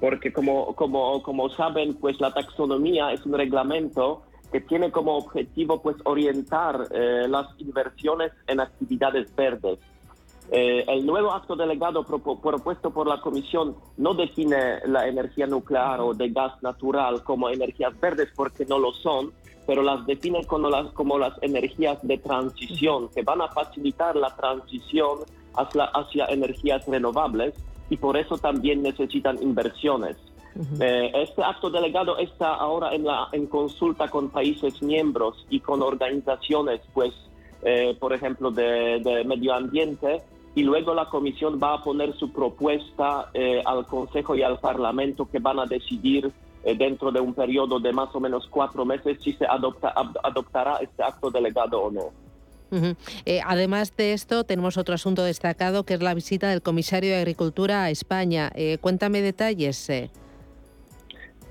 [0.00, 5.80] Porque como, como, como saben, pues la taxonomía es un reglamento que tiene como objetivo
[5.80, 9.78] pues orientar eh, las inversiones en actividades verdes.
[10.50, 16.14] Eh, el nuevo acto delegado propuesto por la Comisión no define la energía nuclear o
[16.14, 19.32] de gas natural como energías verdes porque no lo son,
[19.66, 24.34] pero las define como las, como las energías de transición que van a facilitar la
[24.36, 25.18] transición
[25.54, 27.54] hacia, hacia energías renovables
[27.90, 30.16] y por eso también necesitan inversiones.
[30.80, 35.82] Eh, este acto delegado está ahora en, la, en consulta con países miembros y con
[35.82, 37.12] organizaciones, pues,
[37.62, 40.22] eh, por ejemplo, de, de medio ambiente,
[40.56, 45.28] y luego la comisión va a poner su propuesta eh, al Consejo y al Parlamento
[45.30, 46.32] que van a decidir
[46.64, 49.92] eh, dentro de un periodo de más o menos cuatro meses si se adopta,
[50.22, 52.10] adoptará este acto delegado o no.
[53.26, 57.18] Eh, además de esto, tenemos otro asunto destacado que es la visita del comisario de
[57.18, 58.50] Agricultura a España.
[58.80, 59.76] cuéntame detalles.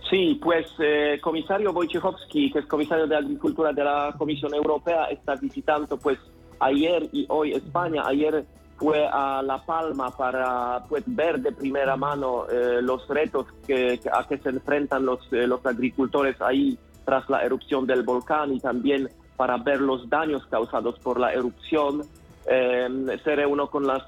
[0.09, 5.35] Sí, pues el comisario Wojciechowski, que es comisario de Agricultura de la Comisión Europea, está
[5.35, 6.17] visitando pues
[6.59, 8.03] ayer y hoy España.
[8.05, 8.45] Ayer
[8.77, 14.27] fue a La Palma para pues, ver de primera mano eh, los retos que, a
[14.27, 19.09] que se enfrentan los, eh, los agricultores ahí tras la erupción del volcán y también
[19.37, 22.01] para ver los daños causados por la erupción.
[22.47, 22.87] Eh,
[23.23, 24.03] se reunió con las,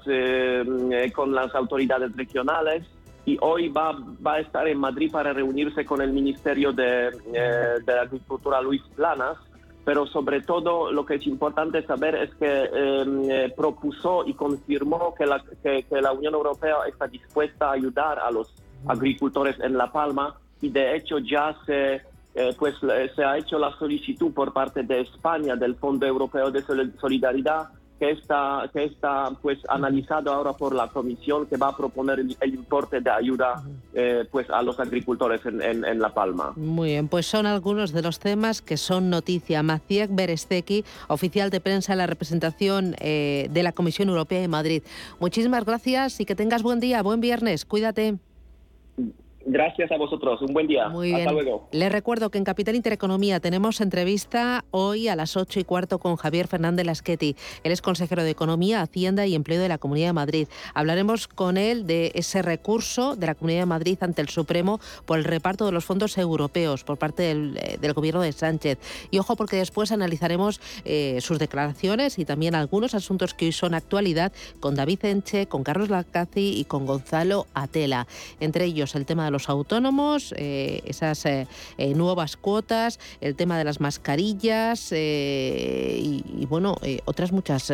[1.14, 2.86] con las autoridades regionales
[3.24, 3.92] y hoy va,
[4.24, 7.10] va a estar en Madrid para reunirse con el Ministerio de,
[7.84, 9.38] de Agricultura Luis Planas
[9.88, 15.14] pero sobre todo lo que es importante saber es que em, eh, propuso y confirmó
[15.14, 18.52] que la, que, la Unión Europea está dispuesta a ayudar a los
[18.86, 22.02] agricultores en La Palma y de hecho ya se,
[22.34, 22.74] eh, pues,
[23.16, 26.62] se ha hecho la solicitud por parte de España del Fondo Europeo de
[27.00, 32.20] Solidaridad que está, que está pues analizado ahora por la comisión que va a proponer
[32.20, 36.52] el, importe de ayuda eh, pues a los agricultores en, en, La Palma.
[36.56, 39.62] Muy bien, pues son algunos de los temas que son noticia.
[39.62, 44.82] Maciek Beresteki, oficial de prensa de la representación eh, de la Comisión Europea en Madrid.
[45.18, 48.18] Muchísimas gracias y que tengas buen día, buen viernes, cuídate.
[49.50, 50.42] Gracias a vosotros.
[50.42, 50.90] Un buen día.
[50.90, 51.68] Muy Hasta luego.
[51.72, 56.16] Les recuerdo que en Capital Intereconomía tenemos entrevista hoy a las 8 y cuarto con
[56.16, 57.34] Javier Fernández Lasqueti.
[57.64, 60.48] Él es consejero de Economía, Hacienda y Empleo de la Comunidad de Madrid.
[60.74, 65.16] Hablaremos con él de ese recurso de la Comunidad de Madrid ante el Supremo por
[65.18, 68.78] el reparto de los fondos europeos por parte del, eh, gobierno de Sánchez.
[69.10, 73.72] Y ojo porque después analizaremos eh, sus declaraciones y también algunos asuntos que hoy son
[73.72, 74.30] actualidad
[74.60, 78.06] con David Enche, con Carlos Lacazzi y con Gonzalo Atela.
[78.40, 83.58] Entre ellos el tema de los autónomos, eh, esas eh, eh, nuevas cuotas, el tema
[83.58, 87.72] de las mascarillas y, bueno, otras muchas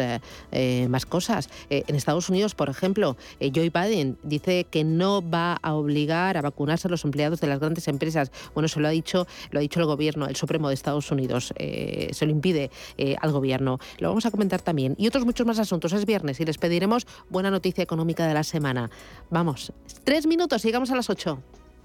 [0.89, 1.49] más cosas.
[1.71, 6.89] en Estados Unidos, por ejemplo, Joe Biden dice que no va a obligar a vacunarse
[6.89, 8.31] a los empleados de las grandes empresas.
[8.55, 11.53] Bueno, eso lo ha dicho, lo ha dicho el gobierno, el Supremo de Estados Unidos.
[11.57, 12.71] se lo impide
[13.21, 13.79] al gobierno.
[13.99, 14.95] Lo vamos a comentar también.
[14.99, 15.93] Y otros muchos más asuntos.
[15.93, 18.91] Es viernes y les pediremos buena noticia económica de la semana.
[19.31, 19.73] Vamos,
[20.05, 21.43] tres minutos, llegamos a las ocho.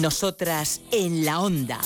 [0.00, 1.80] Nosotras en la Onda.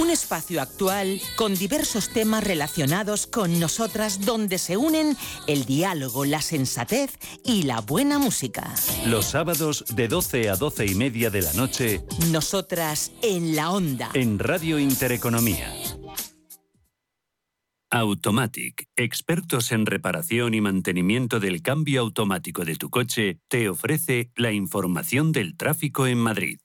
[0.00, 6.42] Un espacio actual con diversos temas relacionados con nosotras donde se unen el diálogo, la
[6.42, 8.74] sensatez y la buena música.
[9.06, 12.04] Los sábados de 12 a 12 y media de la noche.
[12.30, 14.10] Nosotras en la Onda.
[14.14, 15.72] En Radio Intereconomía.
[17.90, 24.50] Automatic, expertos en reparación y mantenimiento del cambio automático de tu coche, te ofrece la
[24.50, 26.58] información del tráfico en Madrid.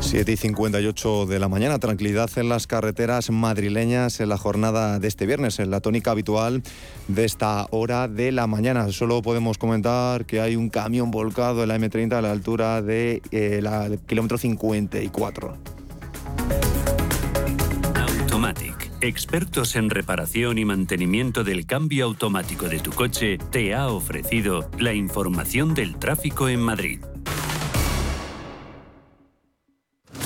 [0.00, 5.08] 7 y 58 de la mañana, tranquilidad en las carreteras madrileñas en la jornada de
[5.08, 6.62] este viernes, en la tónica habitual
[7.08, 8.90] de esta hora de la mañana.
[8.92, 13.22] Solo podemos comentar que hay un camión volcado en la M30 a la altura de,
[13.32, 15.56] eh, kilómetro 54.
[17.94, 24.68] Automatic, expertos en reparación y mantenimiento del cambio automático de tu coche, te ha ofrecido
[24.78, 27.00] la información del tráfico en Madrid.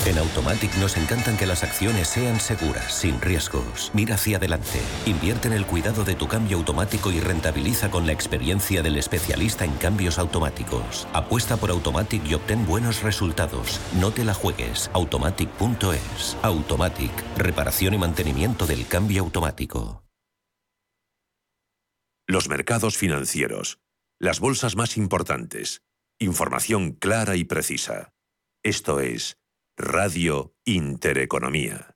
[0.05, 3.91] En Automatic nos encantan que las acciones sean seguras, sin riesgos.
[3.93, 4.81] Mira hacia adelante.
[5.05, 9.63] Invierte en el cuidado de tu cambio automático y rentabiliza con la experiencia del especialista
[9.63, 11.07] en cambios automáticos.
[11.13, 13.79] Apuesta por Automatic y obtén buenos resultados.
[13.99, 14.89] No te la juegues.
[14.93, 16.37] Automatic.es.
[16.41, 17.11] Automatic.
[17.37, 20.03] Reparación y mantenimiento del cambio automático.
[22.27, 23.79] Los mercados financieros.
[24.19, 25.81] Las bolsas más importantes.
[26.19, 28.13] Información clara y precisa.
[28.63, 29.40] Esto es
[29.77, 31.90] Radio Intereconomía.